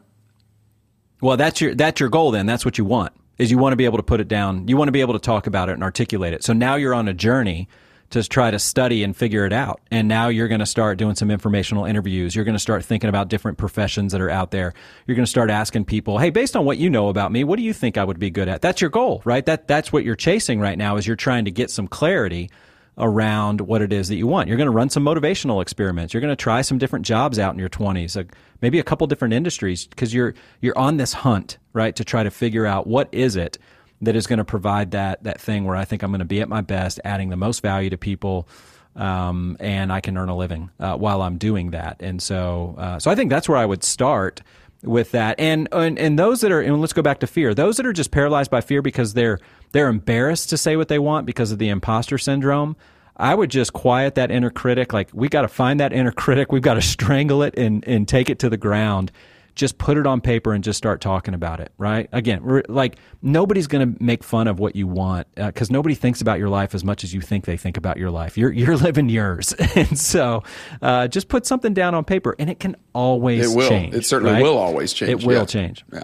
Well, 1.21 1.37
that's 1.37 1.59
your 1.61 1.73
that's 1.73 1.99
your 1.99 2.09
goal. 2.09 2.31
Then 2.31 2.45
that's 2.45 2.65
what 2.65 2.77
you 2.77 2.85
want. 2.85 3.13
is 3.37 3.51
you 3.51 3.57
want 3.57 3.73
to 3.73 3.77
be 3.77 3.85
able 3.85 3.97
to 3.97 4.03
put 4.03 4.21
it 4.21 4.27
down. 4.27 4.67
You 4.67 4.77
want 4.77 4.87
to 4.87 4.93
be 4.93 5.01
able 5.01 5.13
to 5.13 5.19
talk 5.19 5.47
about 5.47 5.69
it 5.69 5.73
and 5.73 5.83
articulate 5.83 6.33
it. 6.33 6.43
So 6.43 6.53
now 6.53 6.75
you're 6.75 6.93
on 6.93 7.07
a 7.07 7.13
journey 7.13 7.67
to 8.11 8.23
try 8.23 8.51
to 8.51 8.59
study 8.59 9.03
and 9.03 9.17
figure 9.17 9.45
it 9.45 9.51
out. 9.51 9.81
And 9.89 10.07
now 10.07 10.27
you're 10.27 10.47
going 10.47 10.59
to 10.59 10.65
start 10.65 10.99
doing 10.99 11.15
some 11.15 11.31
informational 11.31 11.85
interviews. 11.85 12.35
You're 12.35 12.45
going 12.45 12.55
to 12.55 12.59
start 12.59 12.85
thinking 12.85 13.09
about 13.09 13.29
different 13.29 13.57
professions 13.57 14.11
that 14.11 14.21
are 14.21 14.29
out 14.29 14.51
there. 14.51 14.73
You're 15.07 15.15
going 15.15 15.25
to 15.25 15.29
start 15.29 15.49
asking 15.49 15.85
people, 15.85 16.19
"Hey, 16.19 16.29
based 16.29 16.55
on 16.55 16.65
what 16.65 16.77
you 16.77 16.89
know 16.89 17.09
about 17.09 17.31
me, 17.31 17.43
what 17.43 17.57
do 17.57 17.63
you 17.63 17.73
think 17.73 17.97
I 17.97 18.03
would 18.03 18.19
be 18.19 18.29
good 18.29 18.47
at?" 18.47 18.61
That's 18.61 18.79
your 18.79 18.91
goal, 18.91 19.21
right? 19.25 19.45
That 19.45 19.67
that's 19.67 19.91
what 19.91 20.03
you're 20.03 20.15
chasing 20.15 20.59
right 20.59 20.77
now 20.77 20.97
is 20.97 21.07
you're 21.07 21.15
trying 21.15 21.45
to 21.45 21.51
get 21.51 21.71
some 21.71 21.87
clarity 21.87 22.49
around 22.97 23.61
what 23.61 23.81
it 23.81 23.91
is 23.91 24.07
that 24.07 24.15
you 24.15 24.27
want. 24.27 24.47
You're 24.47 24.57
going 24.57 24.67
to 24.67 24.71
run 24.71 24.89
some 24.89 25.03
motivational 25.03 25.61
experiments. 25.61 26.13
You're 26.13 26.21
going 26.21 26.31
to 26.31 26.35
try 26.35 26.61
some 26.61 26.77
different 26.77 27.05
jobs 27.05 27.39
out 27.39 27.53
in 27.53 27.59
your 27.59 27.69
20s, 27.69 28.15
like 28.15 28.33
maybe 28.61 28.79
a 28.79 28.83
couple 28.83 29.05
different 29.07 29.33
industries 29.33 29.87
because 29.87 30.13
you're 30.13 30.33
you're 30.61 30.77
on 30.77 30.97
this 30.97 31.13
hunt, 31.13 31.57
right, 31.73 31.95
to 31.95 32.05
try 32.05 32.23
to 32.23 32.31
figure 32.31 32.65
out 32.65 32.87
what 32.87 33.09
is 33.11 33.35
it 33.35 33.57
that 34.01 34.15
is 34.15 34.27
going 34.27 34.37
to 34.37 34.45
provide 34.45 34.91
that 34.91 35.23
that 35.23 35.41
thing 35.41 35.65
where 35.65 35.75
I 35.75 35.85
think 35.85 36.03
I'm 36.03 36.11
going 36.11 36.19
to 36.19 36.25
be 36.25 36.41
at 36.41 36.49
my 36.49 36.61
best, 36.61 36.99
adding 37.03 37.29
the 37.29 37.37
most 37.37 37.61
value 37.61 37.89
to 37.89 37.97
people, 37.97 38.47
um, 38.95 39.57
and 39.59 39.91
I 39.91 39.99
can 39.99 40.17
earn 40.17 40.29
a 40.29 40.37
living 40.37 40.69
uh, 40.79 40.95
while 40.95 41.21
I'm 41.21 41.37
doing 41.37 41.71
that. 41.71 41.97
And 41.99 42.21
so, 42.21 42.75
uh, 42.77 42.99
so 42.99 43.11
I 43.11 43.15
think 43.15 43.29
that's 43.29 43.49
where 43.49 43.57
I 43.57 43.65
would 43.65 43.83
start 43.83 44.41
with 44.85 45.11
that. 45.11 45.39
And, 45.39 45.67
and 45.71 45.97
and 45.99 46.17
those 46.17 46.41
that 46.41 46.51
are, 46.51 46.61
and 46.61 46.79
let's 46.81 46.93
go 46.93 47.01
back 47.01 47.19
to 47.19 47.27
fear. 47.27 47.53
Those 47.53 47.77
that 47.77 47.85
are 47.85 47.93
just 47.93 48.11
paralyzed 48.11 48.51
by 48.51 48.61
fear 48.61 48.81
because 48.81 49.13
they're 49.13 49.39
they're 49.71 49.89
embarrassed 49.89 50.49
to 50.49 50.57
say 50.57 50.75
what 50.75 50.87
they 50.87 50.99
want 50.99 51.25
because 51.25 51.51
of 51.51 51.59
the 51.59 51.69
imposter 51.69 52.17
syndrome. 52.17 52.75
I 53.17 53.33
would 53.33 53.49
just 53.49 53.73
quiet 53.73 54.15
that 54.15 54.31
inner 54.31 54.49
critic. 54.49 54.93
Like 54.93 55.09
we 55.13 55.29
got 55.29 55.43
to 55.43 55.47
find 55.47 55.79
that 55.79 55.93
inner 55.93 56.11
critic. 56.11 56.51
We've 56.51 56.61
got 56.61 56.75
to 56.75 56.81
strangle 56.81 57.43
it 57.43 57.57
and 57.57 57.85
and 57.87 58.07
take 58.07 58.29
it 58.29 58.39
to 58.39 58.49
the 58.49 58.57
ground 58.57 59.11
just 59.55 59.77
put 59.77 59.97
it 59.97 60.05
on 60.05 60.19
paper 60.19 60.53
and 60.53 60.63
just 60.63 60.77
start 60.77 60.99
talking 60.99 61.33
about 61.33 61.61
it, 61.61 61.71
right? 61.77 62.09
Again, 62.11 62.63
like 62.67 62.97
nobody's 63.21 63.67
going 63.67 63.93
to 63.95 64.03
make 64.03 64.23
fun 64.23 64.47
of 64.47 64.59
what 64.59 64.75
you 64.75 64.85
want 64.85 65.27
because 65.35 65.69
uh, 65.69 65.73
nobody 65.73 65.95
thinks 65.95 66.21
about 66.21 66.39
your 66.39 66.49
life 66.49 66.75
as 66.75 66.83
much 66.83 67.03
as 67.03 67.13
you 67.13 67.21
think 67.21 67.45
they 67.45 67.55
think 67.55 67.77
about 67.77 67.97
your 67.97 68.11
life. 68.11 68.37
You're 68.37 68.51
you're 68.51 68.77
living 68.85 69.09
yours, 69.09 69.53
and 69.75 69.97
so 69.97 70.43
uh, 70.81 71.07
just 71.07 71.29
put 71.29 71.45
something 71.45 71.73
down 71.73 71.95
on 71.95 72.03
paper, 72.03 72.35
and 72.37 72.49
it 72.49 72.59
can 72.59 72.75
always 72.93 73.51
it 73.51 73.55
will. 73.55 73.69
change. 73.69 73.95
It 73.95 74.05
certainly 74.05 74.33
right? 74.33 74.43
will 74.43 74.57
always 74.57 74.91
change. 74.91 75.11
It 75.11 75.27
will 75.27 75.39
yeah. 75.39 75.45
change. 75.45 75.85
Yeah. 75.91 76.03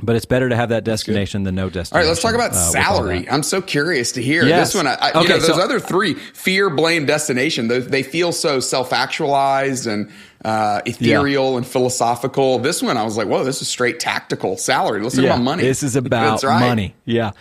But 0.00 0.16
it's 0.16 0.26
better 0.26 0.48
to 0.48 0.56
have 0.56 0.68
that 0.70 0.84
destination 0.84 1.44
than 1.44 1.54
no 1.54 1.70
destination. 1.70 1.96
All 1.96 2.02
right, 2.02 2.08
let's 2.08 2.20
talk 2.20 2.34
about 2.34 2.50
uh, 2.50 2.70
salary. 2.70 3.28
I'm 3.30 3.44
so 3.44 3.62
curious 3.62 4.12
to 4.12 4.22
hear 4.22 4.44
yes. 4.44 4.72
this 4.72 4.74
one. 4.74 4.86
I, 4.88 5.10
okay, 5.10 5.22
you 5.22 5.28
know, 5.28 5.38
those 5.38 5.46
so, 5.46 5.62
other 5.62 5.80
three: 5.80 6.14
fear, 6.14 6.68
blame, 6.68 7.06
destination. 7.06 7.68
They, 7.68 7.78
they 7.78 8.02
feel 8.02 8.32
so 8.32 8.60
self-actualized 8.60 9.86
and 9.86 10.10
uh, 10.44 10.82
ethereal 10.84 11.52
yeah. 11.52 11.56
and 11.58 11.66
philosophical. 11.66 12.58
This 12.58 12.82
one, 12.82 12.96
I 12.96 13.02
was 13.02 13.16
like, 13.16 13.28
whoa, 13.28 13.44
this 13.44 13.62
is 13.62 13.68
straight 13.68 13.98
tactical 13.98 14.56
salary. 14.56 15.02
Let's 15.02 15.14
talk 15.14 15.24
yeah, 15.24 15.34
about 15.34 15.42
money. 15.42 15.62
This 15.62 15.82
is 15.82 15.96
about 15.96 16.42
right. 16.42 16.60
money. 16.60 16.94
Yeah. 17.04 17.32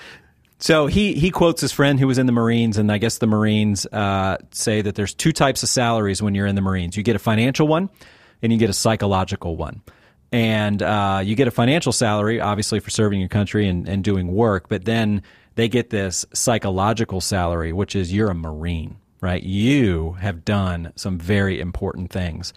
So 0.59 0.87
he 0.87 1.13
he 1.13 1.29
quotes 1.29 1.59
his 1.59 1.73
friend 1.73 1.99
who 1.99 2.07
was 2.07 2.17
in 2.17 2.25
the 2.25 2.31
Marines, 2.31 2.77
and 2.77 2.89
I 2.89 2.97
guess 2.97 3.17
the 3.17 3.27
Marines 3.27 3.85
uh, 3.87 4.37
say 4.51 4.81
that 4.81 4.95
there's 4.95 5.13
two 5.13 5.33
types 5.33 5.61
of 5.61 5.67
salaries 5.67 6.21
when 6.21 6.35
you're 6.35 6.47
in 6.47 6.55
the 6.55 6.61
Marines. 6.61 6.95
You 6.95 7.03
get 7.03 7.17
a 7.17 7.19
financial 7.19 7.67
one, 7.67 7.89
and 8.41 8.53
you 8.53 8.57
get 8.57 8.69
a 8.69 8.73
psychological 8.73 9.57
one. 9.57 9.81
And 10.31 10.81
uh, 10.81 11.21
you 11.23 11.35
get 11.35 11.47
a 11.47 11.51
financial 11.51 11.91
salary, 11.91 12.41
obviously, 12.41 12.79
for 12.79 12.89
serving 12.89 13.19
your 13.19 13.29
country 13.29 13.67
and, 13.67 13.87
and 13.87 14.03
doing 14.03 14.33
work, 14.33 14.67
but 14.67 14.83
then 14.83 15.21
they 15.53 15.67
get 15.67 15.91
this 15.91 16.25
psychological 16.33 17.21
salary, 17.21 17.71
which 17.71 17.95
is 17.95 18.11
you're 18.11 18.31
a 18.31 18.33
Marine, 18.33 18.97
right? 19.21 19.43
You 19.43 20.13
have 20.13 20.43
done 20.43 20.91
some 20.95 21.19
very 21.19 21.59
important 21.59 22.09
things. 22.09 22.51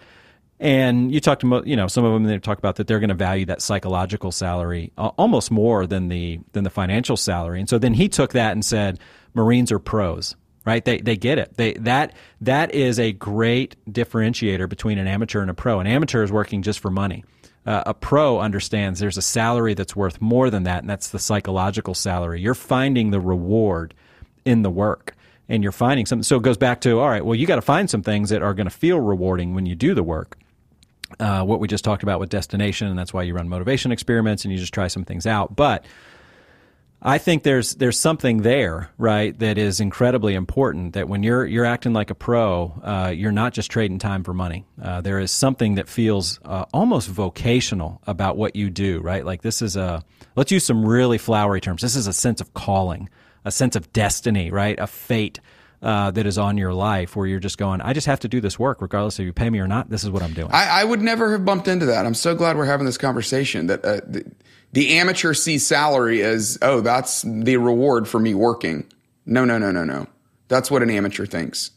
And 0.59 1.13
you 1.13 1.19
talk 1.19 1.39
to 1.41 1.63
you 1.65 1.75
know 1.75 1.87
some 1.87 2.03
of 2.03 2.13
them 2.13 2.23
they 2.23 2.39
talk 2.39 2.57
about 2.57 2.77
that 2.77 2.87
they're 2.87 2.99
going 2.99 3.09
to 3.09 3.15
value 3.15 3.45
that 3.45 3.61
psychological 3.61 4.31
salary 4.31 4.91
almost 4.97 5.51
more 5.51 5.85
than 5.85 6.07
the 6.07 6.39
than 6.53 6.63
the 6.63 6.69
financial 6.69 7.15
salary. 7.15 7.59
And 7.59 7.69
so 7.69 7.77
then 7.77 7.93
he 7.93 8.09
took 8.09 8.33
that 8.33 8.53
and 8.53 8.65
said 8.65 8.99
Marines 9.35 9.71
are 9.71 9.77
pros, 9.77 10.35
right? 10.65 10.83
They 10.83 10.99
they 10.99 11.15
get 11.15 11.37
it. 11.37 11.55
They 11.57 11.73
that 11.73 12.15
that 12.41 12.73
is 12.73 12.99
a 12.99 13.11
great 13.11 13.75
differentiator 13.87 14.67
between 14.67 14.97
an 14.97 15.05
amateur 15.05 15.41
and 15.41 15.51
a 15.51 15.53
pro. 15.53 15.79
An 15.79 15.85
amateur 15.85 16.23
is 16.23 16.31
working 16.31 16.63
just 16.63 16.79
for 16.79 16.89
money. 16.89 17.23
Uh, 17.67 17.83
a 17.85 17.93
pro 17.93 18.39
understands 18.39 18.99
there's 18.99 19.17
a 19.17 19.21
salary 19.21 19.75
that's 19.75 19.95
worth 19.95 20.19
more 20.21 20.49
than 20.49 20.63
that, 20.63 20.79
and 20.79 20.89
that's 20.89 21.09
the 21.09 21.19
psychological 21.19 21.93
salary. 21.93 22.41
You're 22.41 22.55
finding 22.55 23.11
the 23.11 23.19
reward 23.19 23.93
in 24.43 24.63
the 24.63 24.71
work 24.71 25.13
and 25.49 25.63
you're 25.63 25.71
finding 25.71 26.05
something. 26.05 26.23
So 26.23 26.37
it 26.37 26.43
goes 26.43 26.57
back 26.57 26.81
to, 26.81 26.99
all 26.99 27.09
right, 27.09 27.23
well, 27.23 27.35
you 27.35 27.45
got 27.45 27.55
to 27.55 27.61
find 27.61 27.89
some 27.89 28.01
things 28.01 28.29
that 28.29 28.41
are 28.41 28.53
going 28.53 28.67
to 28.67 28.75
feel 28.75 28.99
rewarding 28.99 29.53
when 29.53 29.65
you 29.65 29.75
do 29.75 29.93
the 29.93 30.03
work. 30.03 30.37
Uh, 31.19 31.43
what 31.43 31.59
we 31.59 31.67
just 31.67 31.85
talked 31.85 32.03
about 32.03 32.19
with 32.19 32.29
destination, 32.29 32.87
and 32.87 32.99
that's 32.99 33.13
why 33.13 33.23
you 33.23 33.33
run 33.33 33.47
motivation 33.47 33.91
experiments 33.91 34.43
and 34.43 34.51
you 34.51 34.59
just 34.59 34.73
try 34.73 34.87
some 34.87 35.05
things 35.05 35.25
out. 35.25 35.55
But 35.55 35.85
I 37.01 37.19
think 37.19 37.43
there's 37.43 37.75
there's 37.75 37.99
something 37.99 38.41
there, 38.41 38.89
right, 38.97 39.37
that 39.39 39.59
is 39.59 39.79
incredibly 39.79 40.33
important. 40.33 40.93
That 40.93 41.07
when 41.07 41.21
you're 41.21 41.45
you're 41.45 41.65
acting 41.65 41.93
like 41.93 42.09
a 42.09 42.15
pro, 42.15 42.73
uh, 42.83 43.13
you're 43.15 43.31
not 43.31 43.53
just 43.53 43.69
trading 43.69 43.99
time 43.99 44.23
for 44.23 44.33
money. 44.33 44.65
Uh, 44.81 45.01
there 45.01 45.19
is 45.19 45.29
something 45.29 45.75
that 45.75 45.87
feels 45.87 46.39
uh, 46.43 46.65
almost 46.73 47.07
vocational 47.07 48.01
about 48.07 48.35
what 48.35 48.55
you 48.55 48.71
do, 48.71 48.99
right? 48.99 49.23
Like 49.23 49.43
this 49.43 49.61
is 49.61 49.75
a 49.75 50.03
let's 50.35 50.51
use 50.51 50.65
some 50.65 50.83
really 50.83 51.19
flowery 51.19 51.61
terms. 51.61 51.83
This 51.83 51.95
is 51.95 52.07
a 52.07 52.13
sense 52.13 52.41
of 52.41 52.55
calling, 52.55 53.09
a 53.45 53.51
sense 53.51 53.75
of 53.75 53.93
destiny, 53.93 54.49
right? 54.49 54.79
A 54.79 54.87
fate. 54.87 55.39
Uh, 55.79 56.09
that 56.09 56.25
is 56.25 56.39
on 56.39 56.57
your 56.57 56.73
life 56.73 57.15
where 57.15 57.27
you're 57.27 57.39
just 57.39 57.59
going, 57.59 57.81
I 57.81 57.93
just 57.93 58.07
have 58.07 58.19
to 58.21 58.27
do 58.27 58.41
this 58.41 58.57
work 58.57 58.81
regardless 58.81 59.19
if 59.19 59.25
you 59.27 59.31
pay 59.31 59.47
me 59.47 59.59
or 59.59 59.67
not. 59.67 59.91
This 59.91 60.03
is 60.03 60.09
what 60.09 60.23
I'm 60.23 60.33
doing. 60.33 60.49
I, 60.51 60.81
I 60.81 60.83
would 60.83 61.03
never 61.03 61.31
have 61.33 61.45
bumped 61.45 61.67
into 61.67 61.85
that. 61.85 62.03
I'm 62.03 62.15
so 62.15 62.33
glad 62.33 62.57
we're 62.57 62.65
having 62.65 62.87
this 62.87 62.97
conversation. 62.97 63.67
That 63.67 63.85
uh, 63.85 64.01
the, 64.07 64.25
the 64.73 64.97
amateur 64.97 65.35
sees 65.35 65.67
salary 65.67 66.23
as, 66.23 66.57
oh, 66.63 66.81
that's 66.81 67.21
the 67.21 67.57
reward 67.57 68.07
for 68.07 68.19
me 68.19 68.33
working. 68.33 68.91
No, 69.27 69.45
no, 69.45 69.59
no, 69.59 69.71
no, 69.71 69.83
no. 69.83 70.07
That's 70.47 70.71
what 70.71 70.81
an 70.81 70.89
amateur 70.89 71.27
thinks. 71.27 71.69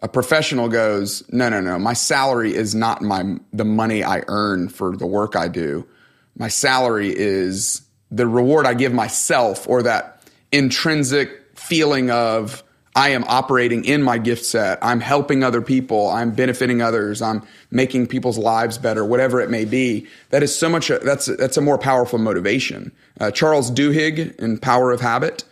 A 0.00 0.08
professional 0.08 0.68
goes, 0.68 1.22
no, 1.30 1.50
no, 1.50 1.60
no. 1.60 1.78
My 1.78 1.92
salary 1.92 2.54
is 2.54 2.74
not 2.74 3.02
my 3.02 3.36
the 3.52 3.66
money 3.66 4.02
I 4.02 4.22
earn 4.28 4.70
for 4.70 4.96
the 4.96 5.06
work 5.06 5.36
I 5.36 5.48
do. 5.48 5.86
My 6.38 6.48
salary 6.48 7.12
is 7.14 7.82
the 8.10 8.26
reward 8.26 8.66
I 8.66 8.72
give 8.72 8.94
myself 8.94 9.68
or 9.68 9.82
that 9.82 10.22
intrinsic 10.52 11.58
feeling 11.58 12.10
of 12.10 12.64
I 12.94 13.10
am 13.10 13.24
operating 13.24 13.84
in 13.84 14.02
my 14.02 14.18
gift 14.18 14.44
set. 14.44 14.78
I'm 14.82 15.00
helping 15.00 15.42
other 15.42 15.62
people. 15.62 16.08
I'm 16.10 16.32
benefiting 16.32 16.82
others. 16.82 17.22
I'm 17.22 17.42
making 17.70 18.08
people's 18.08 18.36
lives 18.36 18.76
better, 18.76 19.04
whatever 19.04 19.40
it 19.40 19.48
may 19.48 19.64
be. 19.64 20.06
That 20.28 20.42
is 20.42 20.56
so 20.56 20.68
much, 20.68 20.90
a, 20.90 20.98
that's, 20.98 21.26
that's 21.26 21.56
a 21.56 21.62
more 21.62 21.78
powerful 21.78 22.18
motivation. 22.18 22.92
Uh, 23.18 23.30
Charles 23.30 23.70
Duhigg 23.70 24.36
in 24.36 24.58
Power 24.58 24.92
of 24.92 25.00
Habit, 25.00 25.44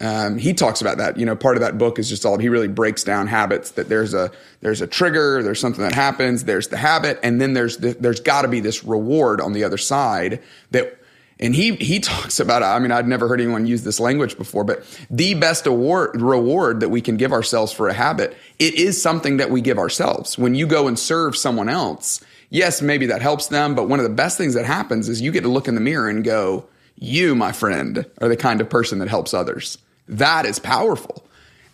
um, 0.00 0.38
he 0.38 0.52
talks 0.54 0.80
about 0.80 0.98
that. 0.98 1.16
You 1.16 1.26
know, 1.26 1.36
part 1.36 1.56
of 1.56 1.60
that 1.60 1.78
book 1.78 2.00
is 2.00 2.08
just 2.08 2.24
all, 2.24 2.38
he 2.38 2.48
really 2.48 2.68
breaks 2.68 3.04
down 3.04 3.28
habits 3.28 3.72
that 3.72 3.88
there's 3.88 4.12
a, 4.12 4.32
there's 4.60 4.80
a 4.80 4.86
trigger, 4.86 5.42
there's 5.42 5.60
something 5.60 5.82
that 5.82 5.94
happens, 5.94 6.44
there's 6.44 6.68
the 6.68 6.76
habit, 6.76 7.20
and 7.22 7.40
then 7.40 7.52
there's, 7.52 7.76
the, 7.76 7.92
there's 7.94 8.20
gotta 8.20 8.48
be 8.48 8.58
this 8.58 8.82
reward 8.84 9.40
on 9.40 9.52
the 9.52 9.62
other 9.62 9.78
side 9.78 10.42
that 10.72 10.98
and 11.40 11.54
he 11.54 11.74
he 11.76 12.00
talks 12.00 12.40
about 12.40 12.62
I 12.62 12.78
mean 12.78 12.92
I'd 12.92 13.06
never 13.06 13.28
heard 13.28 13.40
anyone 13.40 13.66
use 13.66 13.84
this 13.84 14.00
language 14.00 14.36
before, 14.36 14.64
but 14.64 14.84
the 15.10 15.34
best 15.34 15.66
award 15.66 16.20
reward 16.20 16.80
that 16.80 16.88
we 16.88 17.00
can 17.00 17.16
give 17.16 17.32
ourselves 17.32 17.72
for 17.72 17.88
a 17.88 17.94
habit, 17.94 18.36
it 18.58 18.74
is 18.74 19.00
something 19.00 19.36
that 19.38 19.50
we 19.50 19.60
give 19.60 19.78
ourselves. 19.78 20.38
When 20.38 20.54
you 20.54 20.66
go 20.66 20.88
and 20.88 20.98
serve 20.98 21.36
someone 21.36 21.68
else, 21.68 22.20
yes, 22.50 22.82
maybe 22.82 23.06
that 23.06 23.22
helps 23.22 23.48
them, 23.48 23.74
but 23.74 23.88
one 23.88 24.00
of 24.00 24.04
the 24.04 24.14
best 24.14 24.38
things 24.38 24.54
that 24.54 24.64
happens 24.64 25.08
is 25.08 25.20
you 25.20 25.32
get 25.32 25.42
to 25.42 25.48
look 25.48 25.68
in 25.68 25.74
the 25.74 25.80
mirror 25.80 26.08
and 26.08 26.24
go, 26.24 26.66
"You, 26.96 27.34
my 27.34 27.52
friend, 27.52 28.06
are 28.20 28.28
the 28.28 28.36
kind 28.36 28.60
of 28.60 28.68
person 28.68 28.98
that 28.98 29.08
helps 29.08 29.32
others." 29.34 29.78
That 30.08 30.46
is 30.46 30.58
powerful. 30.58 31.24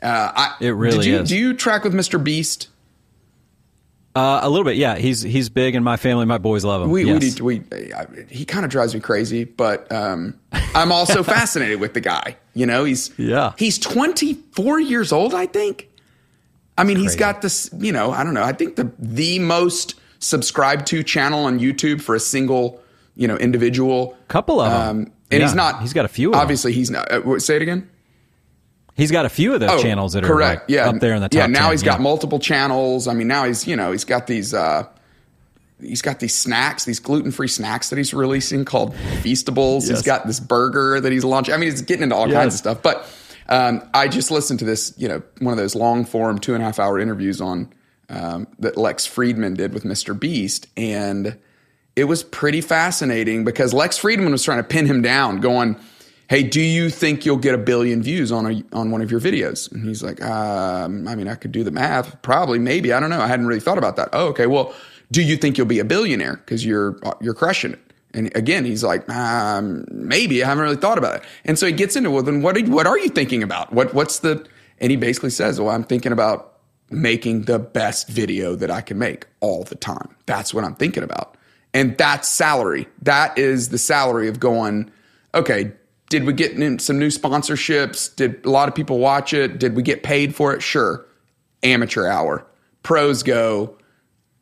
Uh, 0.02 0.32
I, 0.34 0.54
it 0.60 0.70
really 0.70 1.08
you, 1.08 1.20
is. 1.20 1.28
Do 1.28 1.36
you 1.36 1.54
track 1.54 1.84
with 1.84 1.94
Mr. 1.94 2.22
Beast? 2.22 2.68
Uh, 4.16 4.40
a 4.42 4.48
little 4.48 4.64
bit, 4.64 4.76
yeah. 4.76 4.96
He's 4.96 5.22
he's 5.22 5.48
big 5.48 5.74
in 5.74 5.82
my 5.82 5.96
family. 5.96 6.24
My 6.24 6.38
boys 6.38 6.64
love 6.64 6.82
him. 6.82 6.90
We 6.90 7.04
yes. 7.04 7.40
we, 7.40 7.58
we 7.70 7.92
I, 7.92 8.06
he 8.28 8.44
kind 8.44 8.64
of 8.64 8.70
drives 8.70 8.94
me 8.94 9.00
crazy, 9.00 9.42
but 9.42 9.90
um, 9.90 10.38
I'm 10.52 10.92
also 10.92 11.22
fascinated 11.24 11.80
with 11.80 11.94
the 11.94 12.00
guy. 12.00 12.36
You 12.54 12.66
know, 12.66 12.84
he's 12.84 13.10
yeah 13.18 13.54
he's 13.58 13.76
24 13.78 14.78
years 14.78 15.10
old, 15.10 15.34
I 15.34 15.46
think. 15.46 15.88
I 16.78 16.84
mean, 16.84 16.96
he's 16.96 17.16
got 17.16 17.42
this. 17.42 17.70
You 17.76 17.92
know, 17.92 18.12
I 18.12 18.22
don't 18.22 18.34
know. 18.34 18.44
I 18.44 18.52
think 18.52 18.76
the 18.76 18.92
the 19.00 19.40
most 19.40 19.96
subscribed 20.20 20.86
to 20.88 21.02
channel 21.02 21.44
on 21.44 21.58
YouTube 21.58 22.00
for 22.00 22.14
a 22.14 22.20
single 22.20 22.80
you 23.16 23.26
know 23.26 23.36
individual. 23.36 24.16
Couple 24.28 24.60
of 24.60 24.70
them, 24.70 24.80
um, 24.80 24.96
and 25.32 25.40
yeah. 25.40 25.46
he's 25.46 25.54
not. 25.56 25.80
He's 25.80 25.92
got 25.92 26.04
a 26.04 26.08
few. 26.08 26.32
obviously, 26.34 26.72
he's 26.72 26.90
not. 26.90 27.10
Uh, 27.10 27.38
say 27.40 27.56
it 27.56 27.62
again. 27.62 27.90
He's 28.96 29.10
got 29.10 29.26
a 29.26 29.28
few 29.28 29.54
of 29.54 29.60
those 29.60 29.70
oh, 29.70 29.82
channels 29.82 30.12
that 30.12 30.24
are 30.24 30.28
correct. 30.28 30.62
Like 30.62 30.70
yeah. 30.70 30.88
up 30.88 31.00
there 31.00 31.14
in 31.14 31.22
the 31.22 31.28
top. 31.28 31.36
Yeah, 31.36 31.46
now 31.46 31.64
10, 31.64 31.70
he's 31.72 31.82
yeah. 31.82 31.92
got 31.92 32.00
multiple 32.00 32.38
channels. 32.38 33.08
I 33.08 33.14
mean, 33.14 33.26
now 33.26 33.44
he's 33.44 33.66
you 33.66 33.74
know 33.74 33.90
he's 33.90 34.04
got 34.04 34.26
these 34.28 34.54
uh, 34.54 34.86
he's 35.80 36.02
got 36.02 36.20
these 36.20 36.34
snacks, 36.34 36.84
these 36.84 37.00
gluten 37.00 37.32
free 37.32 37.48
snacks 37.48 37.90
that 37.90 37.96
he's 37.96 38.14
releasing 38.14 38.64
called 38.64 38.94
Feastables. 39.22 39.82
Yes. 39.82 39.88
He's 39.88 40.02
got 40.02 40.26
this 40.26 40.40
burger 40.40 41.00
that 41.00 41.10
he's 41.10 41.24
launching. 41.24 41.54
I 41.54 41.56
mean, 41.56 41.70
he's 41.70 41.82
getting 41.82 42.04
into 42.04 42.14
all 42.14 42.28
yes. 42.28 42.36
kinds 42.36 42.54
of 42.54 42.58
stuff. 42.58 42.82
But 42.82 43.08
um, 43.48 43.82
I 43.92 44.08
just 44.08 44.30
listened 44.30 44.60
to 44.60 44.64
this, 44.64 44.94
you 44.96 45.08
know, 45.08 45.22
one 45.40 45.52
of 45.52 45.58
those 45.58 45.74
long 45.74 46.04
form 46.04 46.38
two 46.38 46.54
and 46.54 46.62
a 46.62 46.66
half 46.66 46.78
hour 46.78 46.98
interviews 46.98 47.40
on 47.40 47.72
um, 48.08 48.46
that 48.58 48.76
Lex 48.76 49.06
Fridman 49.06 49.56
did 49.56 49.74
with 49.74 49.84
Mr. 49.84 50.18
Beast, 50.18 50.68
and 50.76 51.36
it 51.96 52.04
was 52.04 52.22
pretty 52.22 52.60
fascinating 52.60 53.44
because 53.44 53.72
Lex 53.72 53.98
Fridman 53.98 54.30
was 54.30 54.42
trying 54.42 54.58
to 54.58 54.64
pin 54.64 54.86
him 54.86 55.02
down, 55.02 55.40
going 55.40 55.76
hey, 56.28 56.42
do 56.42 56.60
you 56.60 56.90
think 56.90 57.26
you'll 57.26 57.36
get 57.36 57.54
a 57.54 57.58
billion 57.58 58.02
views 58.02 58.32
on 58.32 58.46
a, 58.46 58.62
on 58.72 58.90
one 58.90 59.02
of 59.02 59.10
your 59.10 59.20
videos? 59.20 59.70
And 59.70 59.86
he's 59.86 60.02
like, 60.02 60.22
um, 60.22 61.06
I 61.06 61.14
mean, 61.14 61.28
I 61.28 61.34
could 61.34 61.52
do 61.52 61.64
the 61.64 61.70
math, 61.70 62.20
probably, 62.22 62.58
maybe, 62.58 62.92
I 62.92 63.00
don't 63.00 63.10
know. 63.10 63.20
I 63.20 63.26
hadn't 63.26 63.46
really 63.46 63.60
thought 63.60 63.78
about 63.78 63.96
that. 63.96 64.08
Oh, 64.12 64.28
okay. 64.28 64.46
Well, 64.46 64.74
do 65.10 65.22
you 65.22 65.36
think 65.36 65.58
you'll 65.58 65.66
be 65.66 65.80
a 65.80 65.84
billionaire 65.84 66.36
because 66.36 66.64
you're 66.64 66.98
you're 67.20 67.34
crushing 67.34 67.72
it? 67.72 67.80
And 68.14 68.34
again, 68.36 68.64
he's 68.64 68.84
like, 68.84 69.08
um, 69.10 69.84
maybe 69.90 70.42
I 70.42 70.46
haven't 70.46 70.62
really 70.62 70.76
thought 70.76 70.98
about 70.98 71.16
it. 71.16 71.22
And 71.44 71.58
so 71.58 71.66
he 71.66 71.72
gets 71.72 71.96
into, 71.96 72.10
well, 72.10 72.22
then 72.22 72.42
what, 72.42 72.56
are, 72.56 72.64
what 72.66 72.86
are 72.86 72.98
you 72.98 73.08
thinking 73.08 73.42
about? 73.42 73.72
What, 73.72 73.92
what's 73.92 74.20
the, 74.20 74.46
and 74.78 74.90
he 74.90 74.96
basically 74.96 75.30
says, 75.30 75.60
well, 75.60 75.70
I'm 75.70 75.82
thinking 75.82 76.12
about 76.12 76.60
making 76.90 77.42
the 77.42 77.58
best 77.58 78.08
video 78.08 78.54
that 78.54 78.70
I 78.70 78.82
can 78.82 78.98
make 78.98 79.26
all 79.40 79.64
the 79.64 79.74
time. 79.74 80.14
That's 80.26 80.54
what 80.54 80.62
I'm 80.62 80.76
thinking 80.76 81.02
about. 81.02 81.36
And 81.72 81.98
that's 81.98 82.28
salary. 82.28 82.86
That 83.02 83.36
is 83.36 83.70
the 83.70 83.78
salary 83.78 84.28
of 84.28 84.38
going, 84.38 84.92
okay, 85.34 85.72
did 86.08 86.24
we 86.24 86.32
get 86.32 86.52
some 86.80 86.98
new 86.98 87.08
sponsorships? 87.08 88.14
Did 88.14 88.44
a 88.44 88.50
lot 88.50 88.68
of 88.68 88.74
people 88.74 88.98
watch 88.98 89.32
it? 89.32 89.58
Did 89.58 89.74
we 89.74 89.82
get 89.82 90.02
paid 90.02 90.34
for 90.34 90.54
it? 90.54 90.62
Sure. 90.62 91.04
Amateur 91.62 92.06
hour. 92.06 92.46
Pros 92.82 93.22
go, 93.22 93.76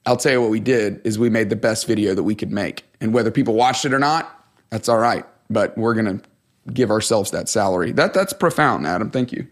I'll 0.04 0.16
tell 0.16 0.33
you 0.33 0.40
what 0.40 0.50
we 0.50 0.61
did 0.61 1.00
is 1.04 1.19
we 1.19 1.31
made 1.31 1.50
the 1.50 1.57
best 1.57 1.87
video 1.87 2.14
that 2.14 2.25
we 2.25 2.35
could 2.35 2.50
make. 2.50 2.85
And 3.00 3.14
whether 3.14 3.31
people 3.31 3.54
watched 3.54 3.85
it 3.85 3.95
or 3.95 3.99
not, 3.99 4.45
that's 4.71 4.88
all 4.88 4.99
right. 4.99 5.25
But 5.49 5.76
we're 5.78 5.95
going 5.95 6.19
to 6.19 6.73
give 6.73 6.90
ourselves 6.90 7.31
that 7.31 7.49
salary. 7.49 7.92
That 7.92 8.14
that's 8.14 8.33
profound, 8.33 8.87
Adam. 8.87 9.11
Thank 9.11 9.33
you. 9.33 9.47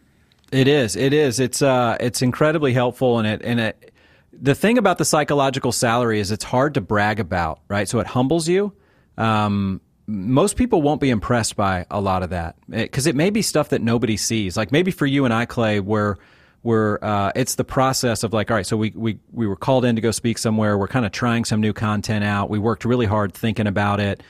It 0.53 0.67
is. 0.67 0.97
It 0.97 1.13
is. 1.13 1.39
It's 1.39 1.63
uh 1.63 1.97
it's 2.01 2.23
incredibly 2.23 2.73
helpful 2.73 3.19
and 3.19 3.27
it 3.27 3.41
and 3.45 3.61
it 3.61 3.93
the 4.33 4.55
thing 4.55 4.79
about 4.79 4.99
the 4.99 5.05
psychological 5.05 5.73
salary 5.73 6.19
is 6.19 6.31
it's 6.31 6.45
hard 6.45 6.75
to 6.75 6.81
brag 6.81 7.21
about, 7.21 7.61
right? 7.69 7.89
So 7.89 7.99
it 8.01 8.07
humbles 8.07 8.49
you. 8.49 8.73
Um, 9.19 9.81
most 10.11 10.57
people 10.57 10.83
won't 10.83 11.01
be 11.01 11.11
impressed 11.11 11.57
by 11.57 11.87
a 11.91 12.01
lot 12.01 12.23
of 12.23 12.31
that 12.31 12.57
because 12.69 13.07
it, 13.07 13.11
it, 13.11 13.17
may 13.17 13.31
be 13.31 13.43
stuff 13.43 13.69
that 13.69 13.81
nobody 13.81 14.17
sees. 14.17 14.57
Like 14.57 14.73
maybe 14.73 14.91
for 14.91 15.07
you 15.07 15.25
and 15.25 15.33
I, 15.33 15.47
Clay, 15.47 15.79
where 15.79 16.19
we're 16.63 16.99
uh, 17.01 17.33
it's 17.37 17.55
the 17.55 17.65
process 17.65 18.23
of 18.23 18.33
like 18.33 18.51
all 18.51 18.57
right 18.57 18.67
so 18.67 18.77
we, 18.77 18.91
we 18.95 19.19
we 19.33 19.47
were 19.47 19.57
called 19.57 19.85
in 19.85 19.95
to 19.95 20.03
go 20.03 20.11
speak 20.11 20.37
somewhere. 20.37 20.77
We're 20.77 20.89
kind 20.89 21.07
of 21.07 21.13
trying 21.13 21.45
some 21.45 21.61
new 21.61 21.73
content 21.73 22.25
out. 22.25 22.51
We 22.51 22.59
worked 22.59 22.85
really 22.85 23.07
hard 23.07 23.33
thinking 23.33 23.67
about 23.67 24.01
it. 24.01 24.23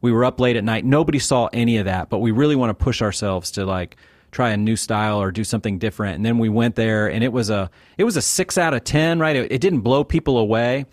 We 0.00 0.10
were 0.10 0.24
up 0.24 0.40
late 0.40 0.56
at 0.56 0.64
night. 0.64 0.84
Nobody 0.84 1.18
saw 1.18 1.48
any 1.52 1.76
of 1.76 1.84
that 1.84 2.08
but 2.08 2.18
we 2.18 2.30
really 2.30 2.56
want 2.56 2.70
to 2.70 2.84
push 2.84 3.02
ourselves 3.02 3.50
to 3.52 3.64
like 3.66 3.96
try 4.32 4.50
a 4.50 4.56
new 4.56 4.76
style 4.76 5.20
or 5.20 5.30
do 5.30 5.44
something 5.44 5.78
different. 5.78 6.16
And 6.16 6.24
then 6.24 6.38
we 6.38 6.48
went 6.48 6.74
there 6.74 7.10
and 7.10 7.22
it 7.22 7.32
was 7.32 7.50
a 7.50 7.70
it 7.98 8.04
was 8.04 8.16
a 8.16 8.22
six 8.22 8.58
out 8.58 8.74
of 8.74 8.84
ten 8.84 9.18
right? 9.18 9.36
It, 9.36 9.52
it 9.52 9.60
didn't 9.60 9.80
blow 9.80 10.02
people 10.02 10.38
away 10.38 10.86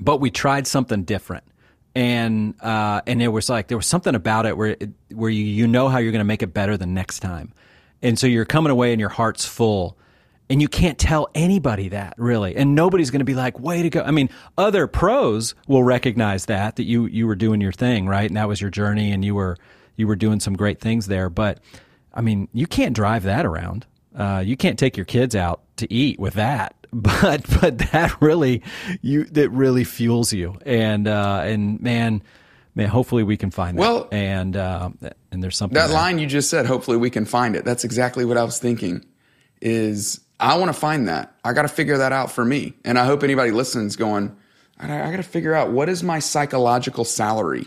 but 0.00 0.20
we 0.20 0.30
tried 0.30 0.66
something 0.66 1.04
different 1.04 1.44
and 1.94 2.54
uh, 2.60 3.00
and 3.06 3.20
there 3.20 3.30
was 3.30 3.48
like 3.48 3.68
there 3.68 3.78
was 3.78 3.86
something 3.86 4.14
about 4.14 4.46
it 4.46 4.56
where 4.56 4.76
it, 4.78 4.90
where 5.12 5.30
you 5.30 5.44
you 5.44 5.66
know 5.66 5.88
how 5.88 5.98
you're 5.98 6.12
going 6.12 6.20
to 6.20 6.24
make 6.24 6.42
it 6.42 6.52
better 6.54 6.76
the 6.76 6.86
next 6.86 7.20
time 7.20 7.52
and 8.02 8.18
so 8.18 8.26
you're 8.26 8.44
coming 8.44 8.70
away 8.70 8.92
and 8.92 9.00
your 9.00 9.08
heart's 9.08 9.46
full 9.46 9.96
and 10.50 10.60
you 10.60 10.68
can't 10.68 10.98
tell 10.98 11.28
anybody 11.34 11.88
that 11.88 12.14
really. 12.18 12.54
And 12.54 12.74
nobody's 12.74 13.10
going 13.10 13.20
to 13.20 13.24
be 13.24 13.34
like, 13.34 13.58
way 13.58 13.82
to 13.82 13.90
go. 13.90 14.02
I 14.02 14.10
mean, 14.10 14.28
other 14.58 14.86
pros 14.86 15.54
will 15.66 15.82
recognize 15.82 16.46
that, 16.46 16.76
that 16.76 16.84
you, 16.84 17.06
you 17.06 17.26
were 17.26 17.34
doing 17.34 17.60
your 17.60 17.72
thing, 17.72 18.06
right? 18.06 18.28
And 18.28 18.36
that 18.36 18.46
was 18.46 18.60
your 18.60 18.70
journey 18.70 19.10
and 19.10 19.24
you 19.24 19.34
were, 19.34 19.56
you 19.96 20.06
were 20.06 20.16
doing 20.16 20.40
some 20.40 20.54
great 20.54 20.80
things 20.80 21.06
there. 21.06 21.30
But 21.30 21.60
I 22.12 22.20
mean, 22.20 22.48
you 22.52 22.66
can't 22.66 22.94
drive 22.94 23.22
that 23.22 23.46
around. 23.46 23.86
Uh, 24.14 24.42
you 24.44 24.56
can't 24.56 24.78
take 24.78 24.96
your 24.96 25.06
kids 25.06 25.34
out 25.34 25.62
to 25.78 25.92
eat 25.92 26.20
with 26.20 26.34
that. 26.34 26.83
But, 26.94 27.44
but 27.60 27.78
that 27.78 28.20
really, 28.22 28.62
you, 29.02 29.24
that 29.24 29.50
really 29.50 29.84
fuels 29.84 30.32
you. 30.32 30.56
And, 30.64 31.06
uh, 31.08 31.42
and 31.44 31.80
man, 31.80 32.22
man, 32.74 32.88
hopefully 32.88 33.22
we 33.22 33.36
can 33.36 33.50
find 33.50 33.76
that. 33.76 33.80
Well, 33.80 34.08
and, 34.12 34.56
uh, 34.56 34.90
and 35.30 35.42
there's 35.42 35.56
something 35.56 35.74
that 35.74 35.88
there. 35.88 35.96
line 35.96 36.18
you 36.18 36.26
just 36.26 36.48
said, 36.48 36.66
hopefully 36.66 36.96
we 36.96 37.10
can 37.10 37.24
find 37.24 37.56
it. 37.56 37.64
That's 37.64 37.84
exactly 37.84 38.24
what 38.24 38.36
I 38.36 38.44
was 38.44 38.58
thinking 38.58 39.04
is 39.60 40.20
I 40.40 40.56
want 40.58 40.68
to 40.68 40.78
find 40.78 41.08
that. 41.08 41.34
I 41.44 41.52
got 41.52 41.62
to 41.62 41.68
figure 41.68 41.98
that 41.98 42.12
out 42.12 42.30
for 42.30 42.44
me. 42.44 42.74
And 42.84 42.98
I 42.98 43.06
hope 43.06 43.22
anybody 43.22 43.50
listens 43.50 43.96
going, 43.96 44.36
I, 44.78 44.86
got 44.88 45.16
to 45.16 45.22
figure 45.22 45.54
out 45.54 45.70
what 45.70 45.88
is 45.88 46.02
my 46.02 46.18
psychological 46.18 47.04
salary. 47.04 47.66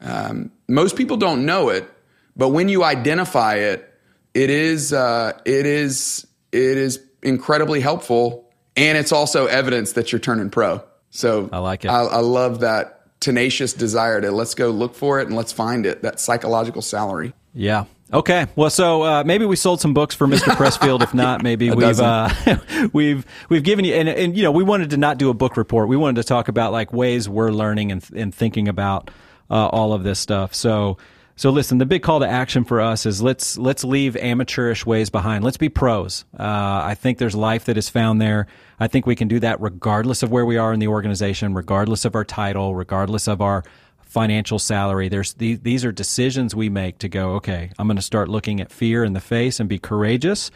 Um, 0.00 0.50
most 0.68 0.96
people 0.96 1.16
don't 1.16 1.44
know 1.44 1.68
it, 1.68 1.90
but 2.36 2.50
when 2.50 2.68
you 2.68 2.84
identify 2.84 3.56
it, 3.56 3.86
it 4.32 4.48
is 4.48 4.92
uh, 4.92 5.38
it 5.44 5.66
is 5.66 6.26
it 6.52 6.78
is 6.78 7.04
incredibly 7.22 7.80
helpful, 7.80 8.50
and 8.76 8.96
it's 8.96 9.12
also 9.12 9.46
evidence 9.46 9.92
that 9.92 10.12
you're 10.12 10.20
turning 10.20 10.50
pro. 10.50 10.82
So 11.10 11.48
I 11.52 11.58
like 11.58 11.84
it. 11.84 11.88
I, 11.88 12.02
I 12.02 12.20
love 12.20 12.60
that 12.60 13.20
tenacious 13.20 13.72
desire 13.72 14.20
to 14.20 14.30
let's 14.30 14.54
go 14.54 14.70
look 14.70 14.94
for 14.94 15.20
it 15.20 15.26
and 15.26 15.36
let's 15.36 15.52
find 15.52 15.86
it. 15.86 16.02
That 16.02 16.20
psychological 16.20 16.82
salary. 16.82 17.32
Yeah, 17.52 17.84
Okay, 18.12 18.46
well, 18.56 18.70
so 18.70 19.02
uh, 19.02 19.24
maybe 19.24 19.44
we 19.44 19.54
sold 19.54 19.80
some 19.80 19.94
books 19.94 20.14
for 20.16 20.26
Mr. 20.26 20.38
Pressfield. 20.56 21.02
if 21.02 21.14
not, 21.14 21.42
maybe 21.42 21.70
we've 21.70 22.00
uh, 22.00 22.28
we've 22.92 23.24
we've 23.48 23.62
given 23.62 23.84
you 23.84 23.94
and, 23.94 24.08
and 24.08 24.36
you 24.36 24.42
know 24.42 24.50
we 24.50 24.64
wanted 24.64 24.90
to 24.90 24.96
not 24.96 25.18
do 25.18 25.30
a 25.30 25.34
book 25.34 25.56
report. 25.56 25.88
We 25.88 25.96
wanted 25.96 26.20
to 26.20 26.26
talk 26.26 26.48
about 26.48 26.72
like 26.72 26.92
ways 26.92 27.28
we're 27.28 27.52
learning 27.52 27.92
and 27.92 28.04
and 28.14 28.34
thinking 28.34 28.66
about 28.66 29.10
uh, 29.48 29.68
all 29.68 29.92
of 29.92 30.02
this 30.02 30.18
stuff. 30.18 30.54
So 30.54 30.98
so 31.40 31.48
listen, 31.48 31.78
the 31.78 31.86
big 31.86 32.02
call 32.02 32.20
to 32.20 32.28
action 32.28 32.64
for 32.64 32.82
us 32.82 33.06
is 33.06 33.22
let's 33.22 33.56
let's 33.56 33.82
leave 33.82 34.14
amateurish 34.14 34.84
ways 34.84 35.08
behind. 35.08 35.42
Let's 35.42 35.56
be 35.56 35.70
pros. 35.70 36.26
Uh, 36.38 36.42
I 36.84 36.94
think 36.94 37.16
there's 37.16 37.34
life 37.34 37.64
that 37.64 37.78
is 37.78 37.88
found 37.88 38.20
there. 38.20 38.46
I 38.78 38.88
think 38.88 39.06
we 39.06 39.16
can 39.16 39.26
do 39.26 39.40
that 39.40 39.58
regardless 39.58 40.22
of 40.22 40.30
where 40.30 40.44
we 40.44 40.58
are 40.58 40.70
in 40.70 40.80
the 40.80 40.88
organization, 40.88 41.54
regardless 41.54 42.04
of 42.04 42.14
our 42.14 42.26
title, 42.26 42.74
regardless 42.74 43.26
of 43.26 43.40
our 43.40 43.64
financial 44.02 44.58
salary. 44.58 45.08
There's 45.08 45.32
these, 45.32 45.60
these 45.60 45.82
are 45.82 45.92
decisions 45.92 46.54
we 46.54 46.68
make 46.68 46.98
to 46.98 47.08
go, 47.08 47.36
okay, 47.36 47.70
I'm 47.78 47.86
going 47.86 47.96
to 47.96 48.02
start 48.02 48.28
looking 48.28 48.60
at 48.60 48.70
fear 48.70 49.02
in 49.02 49.14
the 49.14 49.20
face 49.20 49.60
and 49.60 49.66
be 49.66 49.78
courageous. 49.78 50.50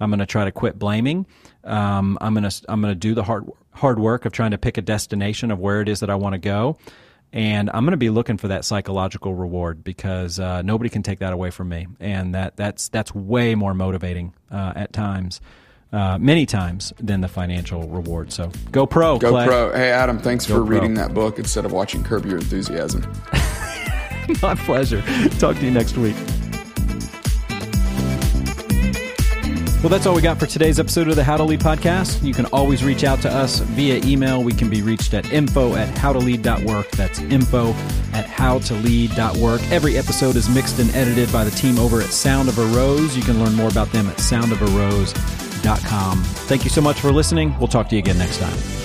I'm 0.00 0.08
going 0.08 0.20
to 0.20 0.26
try 0.26 0.46
to 0.46 0.52
quit 0.52 0.78
blaming. 0.78 1.26
Um, 1.64 2.16
I'm 2.22 2.32
going 2.32 2.48
to 2.48 2.64
I'm 2.66 2.80
going 2.80 2.94
to 2.94 2.98
do 2.98 3.12
the 3.12 3.24
hard 3.24 3.44
hard 3.72 3.98
work 3.98 4.24
of 4.24 4.32
trying 4.32 4.52
to 4.52 4.58
pick 4.58 4.78
a 4.78 4.82
destination 4.82 5.50
of 5.50 5.58
where 5.58 5.82
it 5.82 5.88
is 5.90 6.00
that 6.00 6.08
I 6.08 6.14
want 6.14 6.32
to 6.32 6.38
go, 6.38 6.78
and 7.32 7.70
I'm 7.72 7.84
going 7.84 7.92
to 7.92 7.96
be 7.96 8.10
looking 8.10 8.36
for 8.36 8.48
that 8.48 8.64
psychological 8.64 9.34
reward 9.34 9.84
because 9.84 10.38
uh, 10.38 10.62
nobody 10.62 10.90
can 10.90 11.02
take 11.02 11.20
that 11.20 11.32
away 11.32 11.50
from 11.50 11.68
me, 11.68 11.86
and 12.00 12.34
that 12.34 12.56
that's 12.56 12.88
that's 12.88 13.14
way 13.14 13.54
more 13.54 13.74
motivating 13.74 14.34
uh, 14.50 14.72
at 14.74 14.92
times 14.92 15.40
uh, 15.92 16.18
many 16.18 16.46
times 16.46 16.92
than 16.98 17.20
the 17.20 17.28
financial 17.28 17.88
reward. 17.88 18.32
So 18.32 18.50
go 18.70 18.86
pro. 18.86 19.18
Go 19.18 19.30
Clay. 19.30 19.46
pro. 19.46 19.72
Hey, 19.72 19.90
Adam, 19.90 20.18
thanks 20.18 20.46
go 20.46 20.54
for 20.54 20.60
pro. 20.60 20.76
reading 20.76 20.94
that 20.94 21.14
book 21.14 21.38
instead 21.38 21.64
of 21.64 21.72
watching 21.72 22.04
Curb 22.04 22.26
Your 22.26 22.38
Enthusiasm. 22.38 23.02
My 24.42 24.54
pleasure. 24.54 25.02
Talk 25.38 25.56
to 25.56 25.64
you 25.64 25.70
next 25.70 25.96
week. 25.96 26.16
Well, 29.80 29.88
that's 29.88 30.04
all 30.04 30.14
we 30.14 30.20
got 30.20 30.38
for 30.38 30.44
today's 30.44 30.78
episode 30.78 31.08
of 31.08 31.16
the 31.16 31.24
How 31.24 31.38
to 31.38 31.42
Lead 31.42 31.60
podcast. 31.60 32.22
You 32.22 32.34
can 32.34 32.44
always 32.46 32.84
reach 32.84 33.02
out 33.02 33.22
to 33.22 33.30
us 33.30 33.60
via 33.60 33.96
email. 34.04 34.42
We 34.42 34.52
can 34.52 34.68
be 34.68 34.82
reached 34.82 35.14
at 35.14 35.32
info 35.32 35.74
at 35.74 35.88
howtolead.work. 35.96 36.90
That's 36.90 37.18
info 37.20 37.70
at 38.12 38.26
howtolead.work. 38.26 39.62
Every 39.72 39.96
episode 39.96 40.36
is 40.36 40.50
mixed 40.50 40.80
and 40.80 40.94
edited 40.94 41.32
by 41.32 41.44
the 41.44 41.50
team 41.52 41.78
over 41.78 42.02
at 42.02 42.10
Sound 42.10 42.50
of 42.50 42.58
a 42.58 42.66
Rose. 42.76 43.16
You 43.16 43.22
can 43.22 43.42
learn 43.42 43.54
more 43.54 43.70
about 43.70 43.90
them 43.90 44.06
at 44.06 44.18
soundofarose.com. 44.18 46.24
Thank 46.24 46.64
you 46.64 46.70
so 46.70 46.82
much 46.82 47.00
for 47.00 47.10
listening. 47.10 47.58
We'll 47.58 47.68
talk 47.68 47.88
to 47.88 47.94
you 47.94 48.00
again 48.00 48.18
next 48.18 48.36
time. 48.36 48.79